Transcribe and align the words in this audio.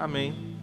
Amém. 0.00 0.62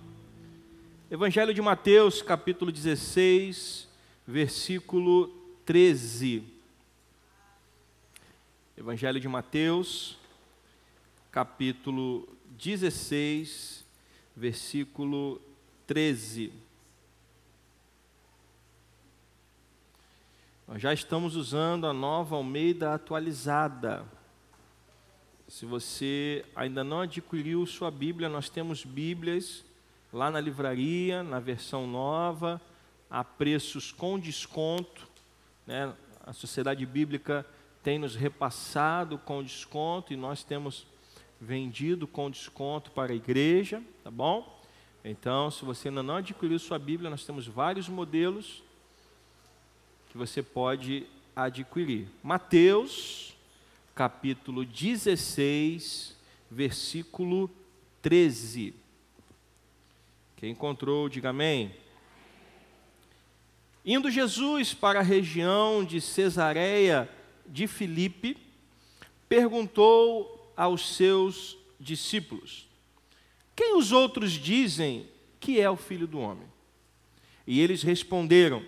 Evangelho 1.12 1.54
de 1.54 1.62
Mateus, 1.62 2.22
capítulo 2.22 2.72
16, 2.72 3.86
versículo 4.26 5.28
13. 5.66 6.42
Evangelho 8.78 9.20
de 9.20 9.28
Mateus, 9.28 10.18
capítulo 11.34 12.30
16, 12.52 13.84
versículo 14.34 15.42
13. 15.86 16.54
Nós 20.66 20.82
já 20.82 20.94
estamos 20.94 21.36
usando 21.36 21.88
a 21.88 21.92
nova 21.92 22.38
Almeida 22.38 22.94
atualizada. 22.94 24.06
Se 25.56 25.66
você 25.66 26.44
ainda 26.54 26.84
não 26.84 27.00
adquiriu 27.00 27.66
sua 27.66 27.90
Bíblia, 27.90 28.28
nós 28.28 28.50
temos 28.50 28.84
Bíblias 28.84 29.64
lá 30.12 30.30
na 30.30 30.38
livraria, 30.38 31.24
na 31.24 31.40
versão 31.40 31.88
nova, 31.88 32.62
a 33.10 33.24
preços 33.24 33.90
com 33.90 34.20
desconto. 34.20 35.08
Né? 35.66 35.94
A 36.26 36.34
Sociedade 36.34 36.86
Bíblica 36.86 37.46
tem 37.82 37.98
nos 37.98 38.18
repassado 38.18 39.18
com 39.18 39.42
desconto 39.42 40.12
e 40.12 40.18
nós 40.18 40.44
temos 40.44 40.86
vendido 41.40 42.06
com 42.06 42.30
desconto 42.30 42.92
para 42.92 43.14
a 43.14 43.16
igreja, 43.16 43.82
tá 44.04 44.12
bom? 44.12 44.62
Então, 45.06 45.50
se 45.50 45.64
você 45.64 45.88
ainda 45.88 46.04
não 46.04 46.18
adquiriu 46.18 46.60
sua 46.60 46.78
Bíblia, 46.78 47.10
nós 47.10 47.26
temos 47.26 47.48
vários 47.48 47.88
modelos 47.88 48.62
que 50.10 50.18
você 50.18 50.44
pode 50.44 51.08
adquirir. 51.34 52.10
Mateus 52.22 53.35
capítulo 53.96 54.66
16, 54.66 56.18
versículo 56.52 57.50
13. 58.02 58.74
Quem 60.36 60.52
encontrou, 60.52 61.08
diga 61.08 61.30
amém. 61.30 61.74
Indo 63.86 64.12
Jesus 64.12 64.74
para 64.74 65.00
a 65.00 65.04
região 65.04 65.86
de 65.86 66.02
Cesareia 66.02 67.10
de 67.46 67.68
Filipe, 67.68 68.36
perguntou 69.30 70.52
aos 70.58 70.94
seus 70.98 71.58
discípulos: 71.80 72.68
Quem 73.56 73.78
os 73.78 73.94
outros 73.94 74.34
dizem 74.34 75.08
que 75.40 75.62
é 75.62 75.70
o 75.70 75.78
filho 75.78 76.06
do 76.06 76.20
homem? 76.20 76.48
E 77.48 77.62
eles 77.62 77.82
responderam: 77.82 78.62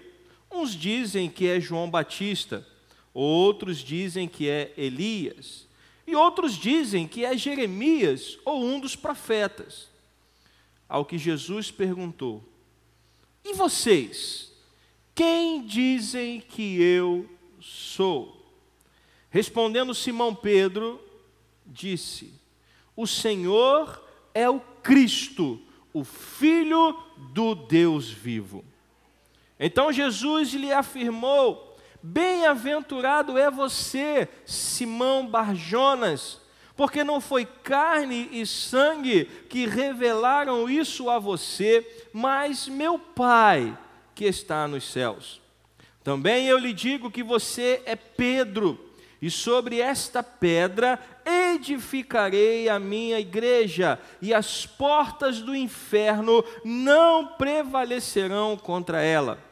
Uns 0.50 0.74
dizem 0.74 1.30
que 1.30 1.48
é 1.48 1.60
João 1.60 1.90
Batista 1.90 2.66
outros 3.22 3.80
dizem 3.80 4.28
que 4.28 4.48
é 4.48 4.74
Elias, 4.78 5.68
e 6.06 6.16
outros 6.16 6.56
dizem 6.56 7.08
que 7.08 7.26
é 7.26 7.36
Jeremias 7.36 8.38
ou 8.46 8.64
um 8.64 8.80
dos 8.80 8.96
profetas. 8.96 9.90
Ao 10.88 11.04
que 11.04 11.18
Jesus 11.18 11.72
perguntou: 11.72 12.48
E 13.44 13.54
vocês? 13.54 14.54
Quem 15.16 15.66
dizem 15.66 16.40
que 16.40 16.80
eu 16.82 17.28
sou? 17.60 18.38
Respondendo 19.32 19.96
Simão 19.96 20.34
Pedro, 20.34 21.02
disse: 21.66 22.32
O 22.96 23.08
Senhor 23.08 24.02
é 24.34 24.48
o 24.48 24.60
Cristo, 24.82 25.60
o 25.92 26.04
Filho 26.04 26.96
do 27.34 27.56
Deus 27.56 28.10
vivo. 28.10 28.64
Então 29.60 29.92
Jesus 29.92 30.54
lhe 30.54 30.72
afirmou: 30.72 31.67
Bem-aventurado 32.02 33.38
é 33.38 33.50
você, 33.50 34.28
Simão 34.46 35.28
Barjonas, 35.28 36.40
porque 36.76 37.04
não 37.04 37.20
foi 37.20 37.46
carne 37.46 38.30
e 38.32 38.46
sangue 38.46 39.26
que 39.50 39.66
revelaram 39.66 40.70
isso 40.70 41.10
a 41.10 41.18
você, 41.18 42.08
mas 42.14 42.68
meu 42.68 43.00
Pai 43.00 43.78
que 44.14 44.26
está 44.26 44.68
nos 44.68 44.84
céus. 44.84 45.42
Também 46.04 46.48
eu 46.48 46.58
lhe 46.58 46.74
digo 46.74 47.12
que 47.12 47.22
você 47.22 47.82
é 47.86 47.96
Pedro, 47.96 48.80
e 49.22 49.32
sobre 49.32 49.82
esta 49.82 50.22
pedra 50.22 51.00
edificarei 51.26 52.70
a 52.70 52.80
minha 52.80 53.20
igreja, 53.20 54.00
e 54.22 54.34
as 54.34 54.66
portas 54.66 55.42
do 55.42 55.56
inferno 55.56 56.44
não 56.64 57.28
prevalecerão 57.28 58.56
contra 58.56 59.02
ela. 59.02 59.47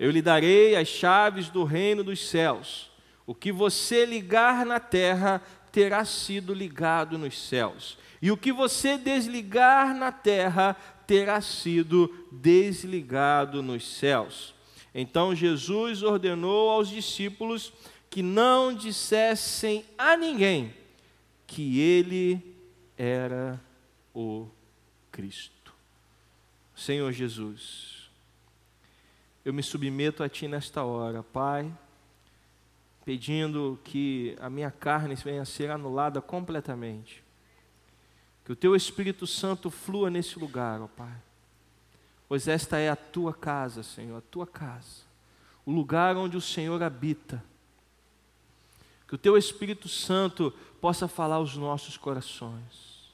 Eu 0.00 0.10
lhe 0.10 0.22
darei 0.22 0.76
as 0.76 0.88
chaves 0.88 1.50
do 1.50 1.62
reino 1.62 2.02
dos 2.02 2.26
céus. 2.26 2.90
O 3.26 3.34
que 3.34 3.52
você 3.52 4.06
ligar 4.06 4.64
na 4.64 4.80
terra 4.80 5.42
terá 5.70 6.06
sido 6.06 6.54
ligado 6.54 7.18
nos 7.18 7.38
céus. 7.38 7.98
E 8.22 8.32
o 8.32 8.36
que 8.36 8.50
você 8.50 8.96
desligar 8.96 9.94
na 9.94 10.10
terra 10.10 10.74
terá 11.06 11.42
sido 11.42 12.10
desligado 12.32 13.62
nos 13.62 13.86
céus. 13.86 14.54
Então 14.94 15.34
Jesus 15.34 16.02
ordenou 16.02 16.70
aos 16.70 16.88
discípulos 16.88 17.70
que 18.08 18.22
não 18.22 18.72
dissessem 18.72 19.84
a 19.98 20.16
ninguém 20.16 20.74
que 21.46 21.78
ele 21.78 22.56
era 22.96 23.60
o 24.14 24.48
Cristo. 25.12 25.74
Senhor 26.74 27.12
Jesus, 27.12 27.99
eu 29.44 29.52
me 29.54 29.62
submeto 29.62 30.22
a 30.22 30.28
Ti 30.28 30.46
nesta 30.46 30.84
hora, 30.84 31.22
Pai, 31.22 31.72
pedindo 33.04 33.78
que 33.82 34.36
a 34.40 34.50
minha 34.50 34.70
carne 34.70 35.14
venha 35.14 35.42
a 35.42 35.46
ser 35.46 35.70
anulada 35.70 36.20
completamente. 36.20 37.24
Que 38.44 38.52
o 38.52 38.56
Teu 38.56 38.76
Espírito 38.76 39.26
Santo 39.26 39.70
flua 39.70 40.10
nesse 40.10 40.38
lugar, 40.38 40.80
ó 40.80 40.86
Pai. 40.86 41.16
Pois 42.28 42.46
esta 42.46 42.78
é 42.78 42.90
a 42.90 42.96
Tua 42.96 43.32
casa, 43.32 43.82
Senhor, 43.82 44.18
a 44.18 44.20
Tua 44.20 44.46
casa, 44.46 45.02
o 45.64 45.72
lugar 45.72 46.16
onde 46.16 46.36
o 46.36 46.40
Senhor 46.40 46.82
habita. 46.82 47.42
Que 49.08 49.14
o 49.14 49.18
Teu 49.18 49.36
Espírito 49.36 49.88
Santo 49.88 50.52
possa 50.80 51.08
falar 51.08 51.36
aos 51.36 51.56
nossos 51.56 51.96
corações. 51.96 53.10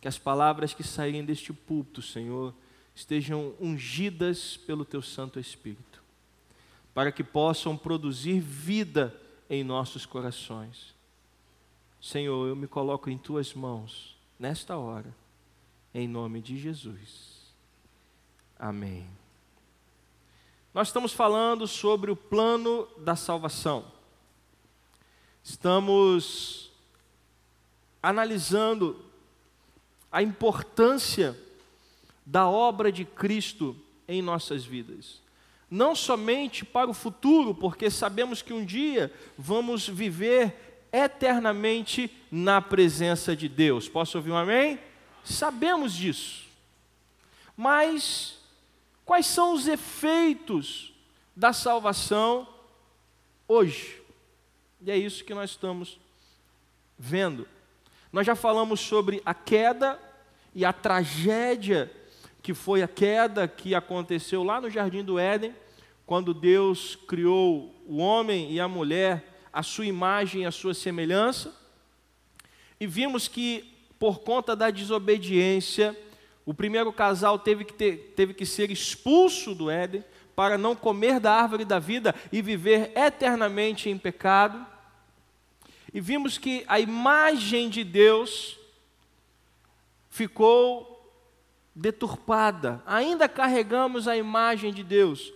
Que 0.00 0.08
as 0.08 0.18
palavras 0.18 0.74
que 0.74 0.82
saírem 0.82 1.24
deste 1.24 1.52
púlpito, 1.52 2.02
Senhor, 2.02 2.52
estejam 2.94 3.54
ungidas 3.60 4.56
pelo 4.56 4.84
teu 4.84 5.02
Santo 5.02 5.40
Espírito, 5.40 6.02
para 6.94 7.10
que 7.10 7.24
possam 7.24 7.76
produzir 7.76 8.40
vida 8.40 9.18
em 9.48 9.64
nossos 9.64 10.04
corações. 10.06 10.94
Senhor, 12.00 12.48
eu 12.48 12.56
me 12.56 12.66
coloco 12.66 13.08
em 13.08 13.16
tuas 13.16 13.54
mãos 13.54 14.16
nesta 14.38 14.76
hora, 14.76 15.14
em 15.94 16.08
nome 16.08 16.40
de 16.40 16.58
Jesus. 16.58 17.42
Amém. 18.58 19.06
Nós 20.74 20.88
estamos 20.88 21.12
falando 21.12 21.66
sobre 21.66 22.10
o 22.10 22.16
plano 22.16 22.88
da 22.98 23.14
salvação. 23.14 23.84
Estamos 25.44 26.72
analisando 28.02 29.04
a 30.10 30.22
importância 30.22 31.38
da 32.24 32.48
obra 32.48 32.90
de 32.92 33.04
Cristo 33.04 33.76
em 34.06 34.22
nossas 34.22 34.64
vidas. 34.64 35.20
Não 35.70 35.94
somente 35.94 36.64
para 36.64 36.90
o 36.90 36.94
futuro, 36.94 37.54
porque 37.54 37.90
sabemos 37.90 38.42
que 38.42 38.52
um 38.52 38.64
dia 38.64 39.12
vamos 39.38 39.88
viver 39.88 40.86
eternamente 40.92 42.10
na 42.30 42.60
presença 42.60 43.34
de 43.34 43.48
Deus. 43.48 43.88
Posso 43.88 44.18
ouvir 44.18 44.30
um 44.30 44.36
amém? 44.36 44.78
Sabemos 45.24 45.94
disso. 45.94 46.46
Mas 47.56 48.38
quais 49.04 49.26
são 49.26 49.54
os 49.54 49.66
efeitos 49.66 50.92
da 51.34 51.52
salvação 51.52 52.46
hoje? 53.48 54.02
E 54.84 54.90
é 54.90 54.96
isso 54.96 55.24
que 55.24 55.32
nós 55.32 55.50
estamos 55.50 55.98
vendo. 56.98 57.48
Nós 58.12 58.26
já 58.26 58.34
falamos 58.34 58.80
sobre 58.80 59.22
a 59.24 59.32
queda 59.32 59.98
e 60.54 60.64
a 60.64 60.72
tragédia 60.72 61.90
que 62.42 62.52
foi 62.52 62.82
a 62.82 62.88
queda 62.88 63.46
que 63.46 63.74
aconteceu 63.74 64.42
lá 64.42 64.60
no 64.60 64.68
jardim 64.68 65.04
do 65.04 65.18
Éden, 65.18 65.54
quando 66.04 66.34
Deus 66.34 66.96
criou 67.06 67.72
o 67.86 67.98
homem 67.98 68.52
e 68.52 68.60
a 68.60 68.66
mulher 68.66 69.40
à 69.52 69.62
sua 69.62 69.86
imagem 69.86 70.44
à 70.44 70.50
sua 70.50 70.74
semelhança. 70.74 71.54
E 72.80 72.86
vimos 72.86 73.28
que 73.28 73.72
por 73.98 74.20
conta 74.20 74.56
da 74.56 74.68
desobediência, 74.70 75.96
o 76.44 76.52
primeiro 76.52 76.92
casal 76.92 77.38
teve 77.38 77.64
que, 77.64 77.72
ter, 77.72 78.12
teve 78.16 78.34
que 78.34 78.44
ser 78.44 78.68
expulso 78.68 79.54
do 79.54 79.70
Éden 79.70 80.04
para 80.34 80.58
não 80.58 80.74
comer 80.74 81.20
da 81.20 81.32
árvore 81.32 81.64
da 81.64 81.78
vida 81.78 82.12
e 82.32 82.42
viver 82.42 82.90
eternamente 82.96 83.88
em 83.88 83.96
pecado. 83.96 84.66
E 85.94 86.00
vimos 86.00 86.38
que 86.38 86.64
a 86.66 86.80
imagem 86.80 87.68
de 87.68 87.84
Deus 87.84 88.58
ficou 90.10 90.91
deturpada. 91.74 92.82
Ainda 92.86 93.28
carregamos 93.28 94.06
a 94.08 94.16
imagem 94.16 94.72
de 94.72 94.82
Deus, 94.82 95.32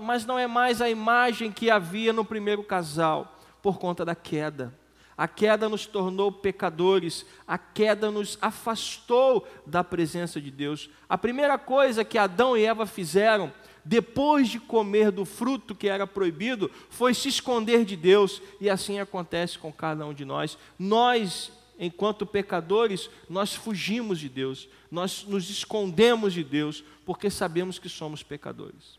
mas 0.00 0.24
não 0.24 0.38
é 0.38 0.46
mais 0.46 0.80
a 0.80 0.88
imagem 0.88 1.50
que 1.50 1.70
havia 1.70 2.12
no 2.12 2.24
primeiro 2.24 2.62
casal, 2.62 3.38
por 3.62 3.78
conta 3.78 4.04
da 4.04 4.14
queda. 4.14 4.72
A 5.16 5.26
queda 5.26 5.68
nos 5.68 5.86
tornou 5.86 6.30
pecadores, 6.30 7.24
a 7.48 7.56
queda 7.56 8.10
nos 8.10 8.36
afastou 8.40 9.48
da 9.66 9.82
presença 9.82 10.40
de 10.40 10.50
Deus. 10.50 10.90
A 11.08 11.16
primeira 11.16 11.56
coisa 11.56 12.04
que 12.04 12.18
Adão 12.18 12.56
e 12.56 12.64
Eva 12.64 12.84
fizeram 12.84 13.50
depois 13.82 14.48
de 14.48 14.58
comer 14.58 15.12
do 15.12 15.24
fruto 15.24 15.74
que 15.74 15.88
era 15.88 16.08
proibido, 16.08 16.68
foi 16.90 17.14
se 17.14 17.28
esconder 17.28 17.84
de 17.84 17.94
Deus, 17.94 18.42
e 18.60 18.68
assim 18.68 18.98
acontece 18.98 19.56
com 19.58 19.72
cada 19.72 20.04
um 20.04 20.12
de 20.12 20.24
nós. 20.24 20.58
Nós, 20.76 21.52
enquanto 21.78 22.26
pecadores, 22.26 23.10
nós 23.28 23.54
fugimos 23.54 24.18
de 24.18 24.28
Deus, 24.28 24.68
nós 24.90 25.24
nos 25.24 25.48
escondemos 25.50 26.32
de 26.32 26.42
Deus, 26.42 26.82
porque 27.04 27.30
sabemos 27.30 27.78
que 27.78 27.88
somos 27.88 28.22
pecadores. 28.22 28.98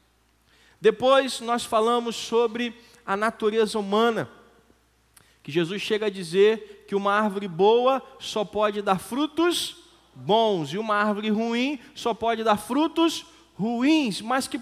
Depois 0.79 1.41
nós 1.41 1.65
falamos 1.65 2.15
sobre 2.15 2.74
a 3.06 3.18
natureza 3.18 3.79
humana, 3.79 4.29
que 5.41 5.51
Jesus 5.51 5.81
chega 5.81 6.07
a 6.07 6.09
dizer 6.09 6.85
que 6.88 6.95
uma 6.95 7.13
árvore 7.13 7.47
boa 7.47 8.01
só 8.19 8.45
pode 8.45 8.81
dar 8.81 9.00
frutos 9.00 9.77
bons, 10.13 10.73
e 10.73 10.77
uma 10.77 10.95
árvore 10.95 11.30
ruim 11.30 11.80
só 11.95 12.13
pode 12.13 12.44
dar 12.44 12.57
frutos 12.57 13.25
ruins, 13.56 14.21
mas, 14.21 14.47
que, 14.47 14.62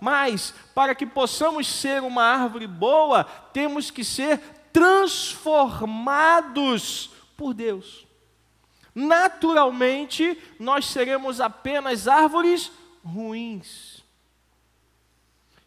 mas 0.00 0.54
para 0.74 0.94
que 0.94 1.04
possamos 1.04 1.66
ser 1.66 2.02
uma 2.02 2.22
árvore 2.22 2.66
boa, 2.66 3.24
temos 3.24 3.90
que 3.90 4.02
ser 4.02 4.38
transformados 4.72 7.10
por 7.36 7.52
Deus. 7.54 8.06
Naturalmente, 8.94 10.38
nós 10.58 10.86
seremos 10.86 11.40
apenas 11.40 12.08
árvores 12.08 12.72
ruins. 13.04 14.02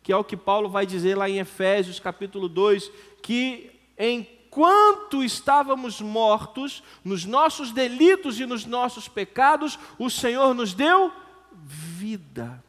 Que 0.01 0.11
é 0.11 0.17
o 0.17 0.23
que 0.23 0.35
Paulo 0.35 0.69
vai 0.69 0.85
dizer 0.85 1.15
lá 1.15 1.29
em 1.29 1.37
Efésios 1.37 1.99
capítulo 1.99 2.49
2, 2.49 2.91
que 3.21 3.71
enquanto 3.97 5.23
estávamos 5.23 6.01
mortos 6.01 6.81
nos 7.03 7.23
nossos 7.25 7.71
delitos 7.71 8.39
e 8.39 8.45
nos 8.47 8.65
nossos 8.65 9.07
pecados, 9.07 9.77
o 9.99 10.09
Senhor 10.09 10.55
nos 10.55 10.73
deu 10.73 11.13
vida. 11.53 12.63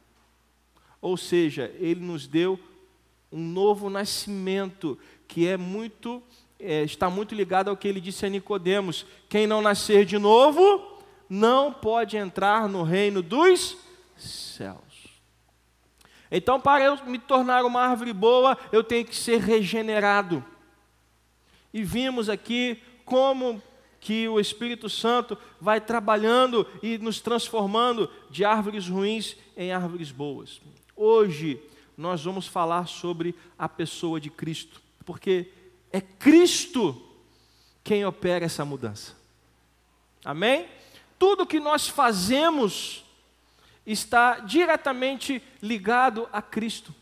Ou 1.00 1.17
seja, 1.17 1.75
ele 1.79 2.00
nos 2.00 2.26
deu 2.26 2.61
um 3.32 3.41
novo 3.41 3.88
nascimento 3.88 4.99
que 5.26 5.46
é 5.46 5.56
muito 5.56 6.23
é, 6.61 6.83
está 6.83 7.09
muito 7.11 7.35
ligado 7.35 7.69
ao 7.69 7.77
que 7.77 7.89
ele 7.89 8.01
disse 8.01 8.27
a 8.27 8.29
Nicodemos: 8.29 9.07
quem 9.29 9.47
não 9.47 9.62
nascer 9.62 10.05
de 10.05 10.19
novo 10.19 10.99
não 11.29 11.73
pode 11.73 12.17
entrar 12.17 12.69
no 12.69 12.83
reino 12.83 13.23
dos 13.23 13.77
céus. 14.17 14.79
Então, 16.31 16.61
para 16.61 16.85
eu 16.85 16.97
me 17.07 17.19
tornar 17.19 17.65
uma 17.65 17.81
árvore 17.81 18.12
boa, 18.12 18.57
eu 18.71 18.85
tenho 18.85 19.05
que 19.05 19.17
ser 19.17 19.41
regenerado. 19.41 20.45
E 21.73 21.83
vimos 21.83 22.29
aqui 22.29 22.81
como 23.05 23.61
que 24.01 24.29
o 24.29 24.41
Espírito 24.41 24.89
Santo 24.89 25.37
vai 25.61 25.81
trabalhando 25.81 26.67
e 26.83 26.97
nos 26.99 27.21
transformando 27.21 28.11
de 28.31 28.45
árvores 28.45 28.89
ruins 28.89 29.37
em 29.56 29.73
árvores 29.73 30.11
boas. 30.11 30.61
Hoje 30.97 31.61
nós 31.97 32.25
vamos 32.25 32.47
falar 32.47 32.87
sobre 32.87 33.35
a 33.59 33.69
pessoa 33.69 34.21
de 34.21 34.31
Cristo, 34.31 34.81
porque 35.05 35.51
é 35.93 36.01
Cristo 36.01 37.01
quem 37.83 38.05
opera 38.05 38.45
essa 38.45 38.65
mudança. 38.65 39.17
Amém? 40.25 40.69
Tudo 41.19 41.47
que 41.47 41.59
nós 41.59 41.89
fazemos 41.89 43.05
está 43.85 44.41
diretamente 44.41 45.43
ligado 45.63 46.29
a 46.33 46.41
Cristo. 46.41 46.95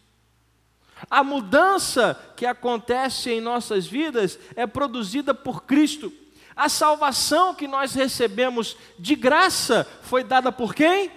A 1.11 1.23
mudança 1.23 2.19
que 2.37 2.46
acontece 2.46 3.31
em 3.31 3.40
nossas 3.40 3.87
vidas 3.87 4.38
é 4.56 4.67
produzida 4.67 5.35
por 5.35 5.64
Cristo. 5.64 6.12
A 6.56 6.69
salvação 6.69 7.55
que 7.55 7.69
nós 7.69 7.94
recebemos 7.94 8.76
de 8.99 9.14
graça 9.14 9.87
foi 10.02 10.25
dada 10.25 10.50
por 10.50 10.75
quem? 10.75 11.12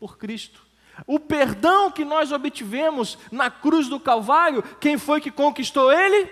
Por 0.00 0.18
Cristo. 0.18 0.66
O 1.06 1.20
perdão 1.20 1.90
que 1.90 2.04
nós 2.04 2.32
obtivemos 2.32 3.18
na 3.30 3.50
cruz 3.50 3.88
do 3.88 4.00
Calvário, 4.00 4.62
quem 4.80 4.96
foi 4.96 5.20
que 5.20 5.30
conquistou 5.30 5.92
ele? 5.92 6.28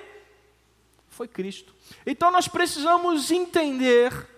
Foi 1.14 1.28
Cristo. 1.28 1.72
Então 2.04 2.32
nós 2.32 2.48
precisamos 2.48 3.30
entender 3.30 4.28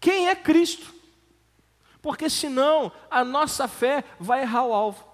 quem 0.00 0.28
é 0.28 0.34
Cristo, 0.34 0.92
porque 2.02 2.28
senão 2.28 2.90
a 3.08 3.24
nossa 3.24 3.68
fé 3.68 4.02
vai 4.18 4.42
errar 4.42 4.64
o 4.64 4.74
alvo. 4.74 5.06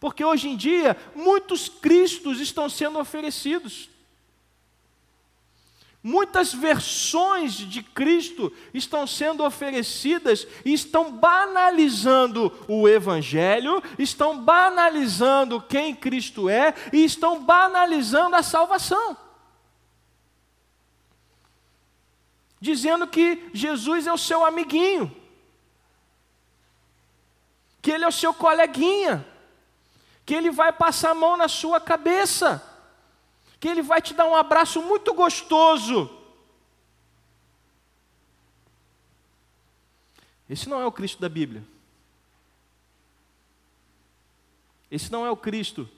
Porque 0.00 0.24
hoje 0.24 0.48
em 0.48 0.56
dia 0.56 0.96
muitos 1.14 1.68
Cristos 1.68 2.40
estão 2.40 2.68
sendo 2.68 2.98
oferecidos. 2.98 3.88
Muitas 6.02 6.52
versões 6.52 7.52
de 7.54 7.80
Cristo 7.80 8.52
estão 8.74 9.06
sendo 9.06 9.44
oferecidas 9.44 10.48
e 10.64 10.72
estão 10.72 11.12
banalizando 11.12 12.52
o 12.66 12.88
Evangelho, 12.88 13.80
estão 13.96 14.36
banalizando 14.36 15.60
quem 15.60 15.94
Cristo 15.94 16.48
é 16.48 16.74
e 16.92 17.04
estão 17.04 17.40
banalizando 17.44 18.34
a 18.34 18.42
salvação. 18.42 19.27
Dizendo 22.60 23.06
que 23.06 23.50
Jesus 23.52 24.06
é 24.06 24.12
o 24.12 24.18
seu 24.18 24.44
amiguinho, 24.44 25.14
que 27.80 27.90
ele 27.90 28.04
é 28.04 28.08
o 28.08 28.12
seu 28.12 28.34
coleguinha, 28.34 29.26
que 30.26 30.34
ele 30.34 30.50
vai 30.50 30.72
passar 30.72 31.10
a 31.10 31.14
mão 31.14 31.36
na 31.36 31.48
sua 31.48 31.80
cabeça 31.80 32.64
que 33.60 33.68
Ele 33.68 33.82
vai 33.82 34.00
te 34.00 34.14
dar 34.14 34.26
um 34.26 34.36
abraço 34.36 34.80
muito 34.80 35.12
gostoso. 35.12 36.14
Esse 40.48 40.68
não 40.68 40.80
é 40.80 40.86
o 40.86 40.92
Cristo 40.92 41.20
da 41.20 41.28
Bíblia. 41.28 41.62
Esse 44.90 45.12
não 45.12 45.26
é 45.26 45.30
o 45.30 45.36
Cristo 45.36 45.88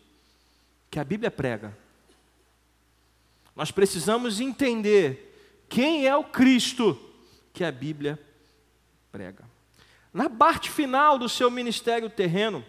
que 0.91 0.99
a 0.99 1.05
Bíblia 1.05 1.31
prega. 1.31 1.77
Nós 3.55 3.71
precisamos 3.71 4.41
entender 4.41 5.30
quem 5.71 6.05
é 6.05 6.17
o 6.17 6.25
Cristo 6.25 6.99
que 7.55 7.63
a 7.63 7.71
Bíblia 7.71 8.19
prega. 9.13 9.49
Na 10.13 10.29
parte 10.29 10.69
final 10.69 11.17
do 11.17 11.29
seu 11.29 11.49
ministério 11.49 12.11
terreno, 12.11 12.65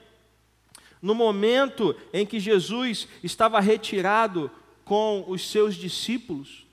no 1.02 1.16
momento 1.16 1.96
em 2.14 2.28
que 2.28 2.40
Jesus 2.40 3.08
estava 3.24 3.60
retirado 3.60 4.52
com 4.86 5.26
os 5.28 5.50
seus 5.50 5.74
discípulos, 5.76 6.68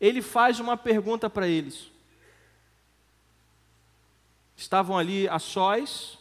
ele 0.00 0.20
faz 0.20 0.58
uma 0.58 0.76
pergunta 0.76 1.30
para 1.30 1.46
eles. 1.46 1.88
Estavam 4.56 4.98
ali 4.98 5.28
a 5.28 5.38
sós, 5.38 6.18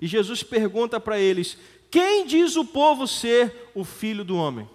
e 0.00 0.06
Jesus 0.06 0.44
pergunta 0.44 1.00
para 1.00 1.18
eles: 1.18 1.58
Quem 1.90 2.24
diz 2.26 2.54
o 2.54 2.64
povo 2.64 3.08
ser 3.08 3.70
o 3.74 3.84
filho 3.84 4.24
do 4.24 4.36
homem? 4.36 4.70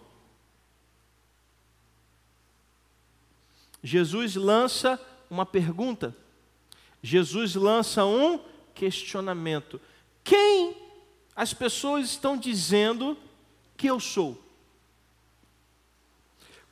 Jesus 3.84 4.36
lança 4.36 5.00
uma 5.29 5.46
pergunta, 5.46 6.15
Jesus 7.01 7.55
lança 7.55 8.05
um 8.05 8.39
questionamento: 8.74 9.79
Quem 10.24 10.75
as 11.36 11.53
pessoas 11.53 12.05
estão 12.05 12.38
dizendo 12.38 13.17
que 13.75 13.88
eu 13.88 14.00
sou? 14.00 14.41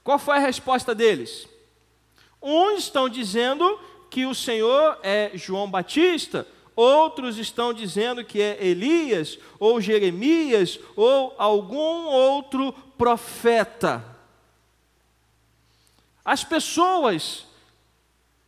Qual 0.04 0.20
foi 0.20 0.38
a 0.38 0.40
resposta 0.40 0.94
deles? 0.94 1.48
Uns 2.42 2.84
estão 2.84 3.10
dizendo 3.10 3.80
que 4.10 4.26
o 4.26 4.36
Senhor 4.36 5.00
é 5.02 5.32
João 5.34 5.70
Batista, 5.70 6.48
outros 6.76 7.38
estão 7.38 7.74
dizendo 7.74 8.24
que 8.24 8.42
é 8.42 8.64
Elias, 8.64 9.40
ou 9.58 9.82
Jeremias, 9.82 10.80
ou 10.96 11.34
algum 11.38 12.06
outro 12.06 12.72
profeta. 12.98 14.15
As 16.26 16.44
pessoas 16.44 17.46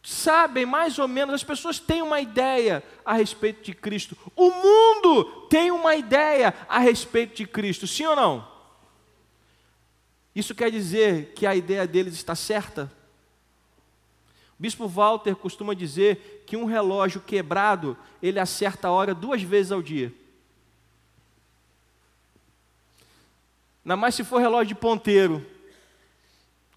sabem 0.02 0.66
mais 0.66 0.98
ou 0.98 1.08
menos, 1.08 1.36
as 1.36 1.44
pessoas 1.44 1.80
têm 1.80 2.02
uma 2.02 2.20
ideia 2.20 2.84
a 3.06 3.14
respeito 3.14 3.64
de 3.64 3.74
Cristo. 3.74 4.18
O 4.36 4.50
mundo 4.50 5.26
tem 5.48 5.70
uma 5.70 5.96
ideia 5.96 6.54
a 6.68 6.80
respeito 6.80 7.36
de 7.36 7.46
Cristo, 7.46 7.86
sim 7.86 8.06
ou 8.06 8.16
não? 8.16 8.48
Isso 10.34 10.56
quer 10.56 10.72
dizer 10.72 11.34
que 11.36 11.46
a 11.46 11.56
ideia 11.56 11.86
deles 11.86 12.14
está 12.14 12.34
certa? 12.36 12.92
O 14.58 14.62
bispo 14.62 14.88
Walter 14.88 15.36
costuma 15.36 15.76
dizer 15.76 16.44
que 16.48 16.58
um 16.58 16.66
relógio 16.66 17.22
quebrado, 17.22 17.96
ele 18.24 18.40
acerta 18.40 18.88
a 18.88 18.92
hora 18.92 19.14
duas 19.14 19.42
vezes 19.44 19.72
ao 19.72 19.84
dia. 19.84 20.12
Ainda 23.86 23.96
mais 23.96 24.16
se 24.16 24.24
for 24.24 24.40
relógio 24.40 24.74
de 24.74 24.76
ponteiro, 24.76 25.46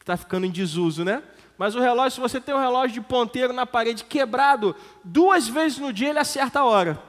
que 0.00 0.02
está 0.02 0.16
ficando 0.16 0.46
em 0.46 0.50
desuso, 0.50 1.04
né? 1.04 1.22
Mas 1.58 1.74
o 1.74 1.80
relógio, 1.80 2.12
se 2.12 2.20
você 2.20 2.40
tem 2.40 2.54
um 2.54 2.58
relógio 2.58 2.94
de 2.94 3.00
ponteiro 3.02 3.52
na 3.52 3.66
parede 3.66 4.02
quebrado, 4.04 4.74
duas 5.04 5.46
vezes 5.46 5.76
no 5.76 5.92
dia 5.92 6.08
ele 6.08 6.18
acerta 6.18 6.60
a 6.60 6.64
hora. 6.64 7.00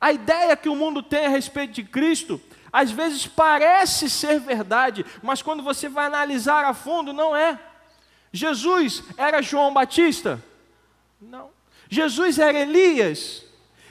A 0.00 0.12
ideia 0.12 0.56
que 0.56 0.68
o 0.68 0.74
mundo 0.74 1.04
tem 1.04 1.26
a 1.26 1.28
respeito 1.28 1.74
de 1.74 1.84
Cristo 1.84 2.40
Às 2.72 2.90
vezes 2.90 3.26
parece 3.26 4.08
ser 4.08 4.40
verdade, 4.40 5.04
mas 5.22 5.42
quando 5.42 5.62
você 5.62 5.88
vai 5.88 6.06
analisar 6.06 6.64
a 6.64 6.74
fundo, 6.74 7.12
não 7.12 7.34
é. 7.34 7.58
Jesus 8.32 9.02
era 9.16 9.42
João 9.42 9.72
Batista? 9.72 10.42
Não. 11.20 11.50
Jesus 11.88 12.38
era 12.38 12.58
Elias? 12.58 13.44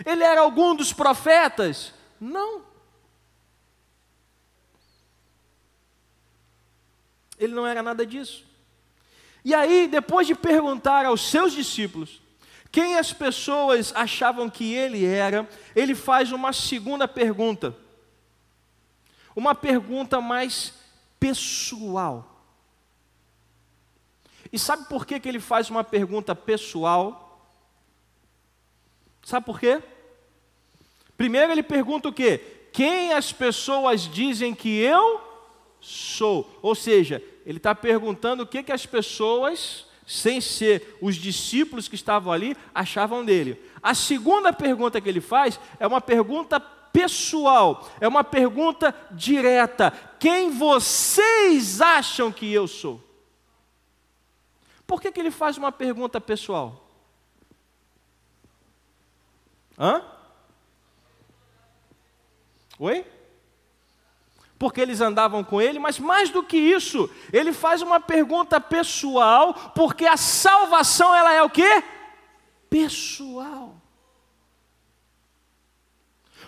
Ele 0.06 0.24
era 0.24 0.42
algum 0.42 0.76
dos 0.76 0.94
profetas? 0.94 1.94
Não. 2.20 2.69
Ele 7.40 7.54
não 7.54 7.66
era 7.66 7.82
nada 7.82 8.06
disso. 8.06 8.46
E 9.44 9.56
aí, 9.56 9.88
depois 9.88 10.28
de 10.28 10.36
perguntar 10.36 11.06
aos 11.06 11.22
seus 11.32 11.54
discípulos 11.54 12.22
quem 12.72 12.98
as 12.98 13.12
pessoas 13.12 13.92
achavam 13.96 14.50
que 14.50 14.74
ele 14.74 15.04
era, 15.04 15.50
ele 15.76 15.96
faz 15.96 16.32
uma 16.32 16.54
segunda 16.54 17.08
pergunta. 17.08 17.76
Uma 19.36 19.56
pergunta 19.56 20.22
mais 20.22 20.74
pessoal. 21.20 22.44
E 24.52 24.60
sabe 24.60 24.88
por 24.88 25.06
que, 25.06 25.20
que 25.20 25.28
ele 25.28 25.40
faz 25.40 25.70
uma 25.70 25.84
pergunta 25.84 26.36
pessoal? 26.36 27.44
Sabe 29.24 29.46
por 29.46 29.60
quê? 29.60 29.82
Primeiro 31.18 31.52
ele 31.52 31.64
pergunta 31.64 32.10
o 32.10 32.14
quê? 32.14 32.70
Quem 32.72 33.14
as 33.14 33.32
pessoas 33.32 34.02
dizem 34.02 34.54
que 34.54 34.70
eu 34.78 35.29
sou? 35.80 36.60
Ou 36.62 36.76
seja, 36.76 37.24
ele 37.46 37.58
está 37.58 37.74
perguntando 37.74 38.44
o 38.44 38.48
que, 38.48 38.64
que 38.64 38.72
as 38.72 38.86
pessoas, 38.86 39.86
sem 40.06 40.42
ser 40.42 40.98
os 41.02 41.16
discípulos 41.16 41.88
que 41.88 41.96
estavam 41.96 42.32
ali, 42.32 42.56
achavam 42.74 43.24
dele. 43.24 43.62
A 43.82 43.94
segunda 43.94 44.52
pergunta 44.52 45.00
que 45.00 45.10
ele 45.10 45.22
faz 45.22 45.60
é 45.80 45.88
uma 45.88 46.02
pergunta 46.02 46.60
pessoal, 46.60 47.90
é 48.00 48.08
uma 48.08 48.24
pergunta 48.24 48.94
direta: 49.12 49.92
quem 50.20 50.52
vocês 50.52 51.82
acham 51.82 52.32
que 52.32 52.52
eu 52.52 52.68
sou? 52.68 53.02
Por 54.86 55.02
que, 55.02 55.12
que 55.12 55.20
ele 55.20 55.32
faz 55.32 55.58
uma 55.58 55.72
pergunta 55.72 56.20
pessoal? 56.20 56.88
Hã? 59.78 60.04
Oi? 62.80 63.06
Porque 64.60 64.82
eles 64.82 65.00
andavam 65.00 65.42
com 65.42 65.62
ele, 65.62 65.80
mas 65.80 65.98
mais 65.98 66.30
do 66.30 66.44
que 66.44 66.58
isso, 66.58 67.10
ele 67.32 67.54
faz 67.54 67.82
uma 67.82 67.98
pergunta 67.98 68.60
pessoal, 68.60 69.54
porque 69.74 70.06
a 70.06 70.18
salvação 70.18 71.16
ela 71.16 71.34
é 71.34 71.42
o 71.42 71.50
quê? 71.50 71.82
Pessoal. 72.70 73.78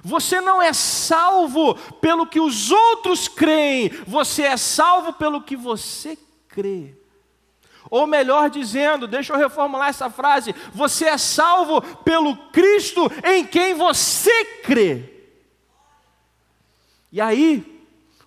Você 0.03 0.41
não 0.41 0.61
é 0.61 0.73
salvo 0.73 1.75
pelo 2.01 2.27
que 2.27 2.41
os 2.41 2.69
outros 2.69 3.29
creem, 3.29 3.89
você 4.05 4.43
é 4.43 4.57
salvo 4.57 5.13
pelo 5.13 5.41
que 5.41 5.55
você 5.55 6.17
crê. 6.49 6.97
Ou 7.89 8.05
melhor 8.05 8.49
dizendo, 8.49 9.07
deixa 9.07 9.31
eu 9.31 9.37
reformular 9.37 9.87
essa 9.87 10.09
frase: 10.09 10.53
você 10.73 11.05
é 11.05 11.17
salvo 11.17 11.81
pelo 12.03 12.35
Cristo 12.51 13.09
em 13.23 13.45
quem 13.45 13.73
você 13.73 14.45
crê. 14.63 15.29
E 17.11 17.19
aí, 17.19 17.70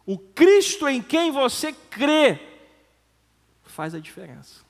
o 0.06 0.18
Cristo 0.18 0.88
em 0.88 1.00
quem 1.02 1.30
você 1.30 1.72
crê 1.72 2.40
faz 3.62 3.94
a 3.94 3.98
diferença. 3.98 4.62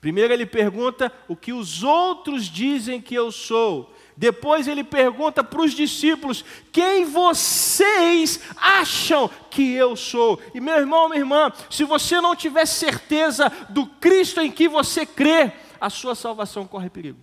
Primeiro 0.00 0.32
ele 0.32 0.46
pergunta 0.46 1.12
o 1.28 1.36
que 1.36 1.52
os 1.52 1.82
outros 1.82 2.46
dizem 2.46 3.02
que 3.02 3.14
eu 3.14 3.30
sou. 3.30 3.94
Depois 4.16 4.66
ele 4.66 4.82
pergunta 4.82 5.44
para 5.44 5.60
os 5.60 5.72
discípulos: 5.72 6.42
quem 6.72 7.04
vocês 7.04 8.40
acham 8.56 9.28
que 9.50 9.72
eu 9.72 9.94
sou? 9.94 10.40
E 10.54 10.60
meu 10.60 10.76
irmão, 10.76 11.08
minha 11.08 11.20
irmã, 11.20 11.52
se 11.68 11.84
você 11.84 12.18
não 12.20 12.34
tiver 12.34 12.64
certeza 12.64 13.50
do 13.68 13.86
Cristo 13.86 14.40
em 14.40 14.50
que 14.50 14.68
você 14.68 15.04
crê, 15.04 15.52
a 15.78 15.90
sua 15.90 16.14
salvação 16.14 16.66
corre 16.66 16.88
perigo. 16.88 17.18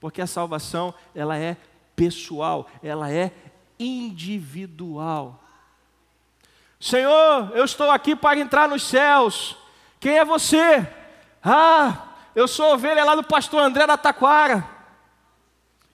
Porque 0.00 0.22
a 0.22 0.26
salvação, 0.26 0.94
ela 1.14 1.36
é 1.36 1.56
pessoal, 1.94 2.66
ela 2.82 3.10
é 3.10 3.32
individual. 3.78 5.42
Senhor, 6.80 7.50
eu 7.54 7.64
estou 7.64 7.90
aqui 7.90 8.14
para 8.14 8.38
entrar 8.38 8.68
nos 8.68 8.82
céus. 8.82 9.56
Quem 9.98 10.18
é 10.18 10.24
você? 10.24 10.86
Ah, 11.42 12.08
eu 12.34 12.46
sou 12.46 12.74
ovelha 12.74 13.04
lá 13.04 13.14
do 13.14 13.24
pastor 13.24 13.62
André 13.62 13.86
da 13.86 13.96
Taquara. 13.96 14.68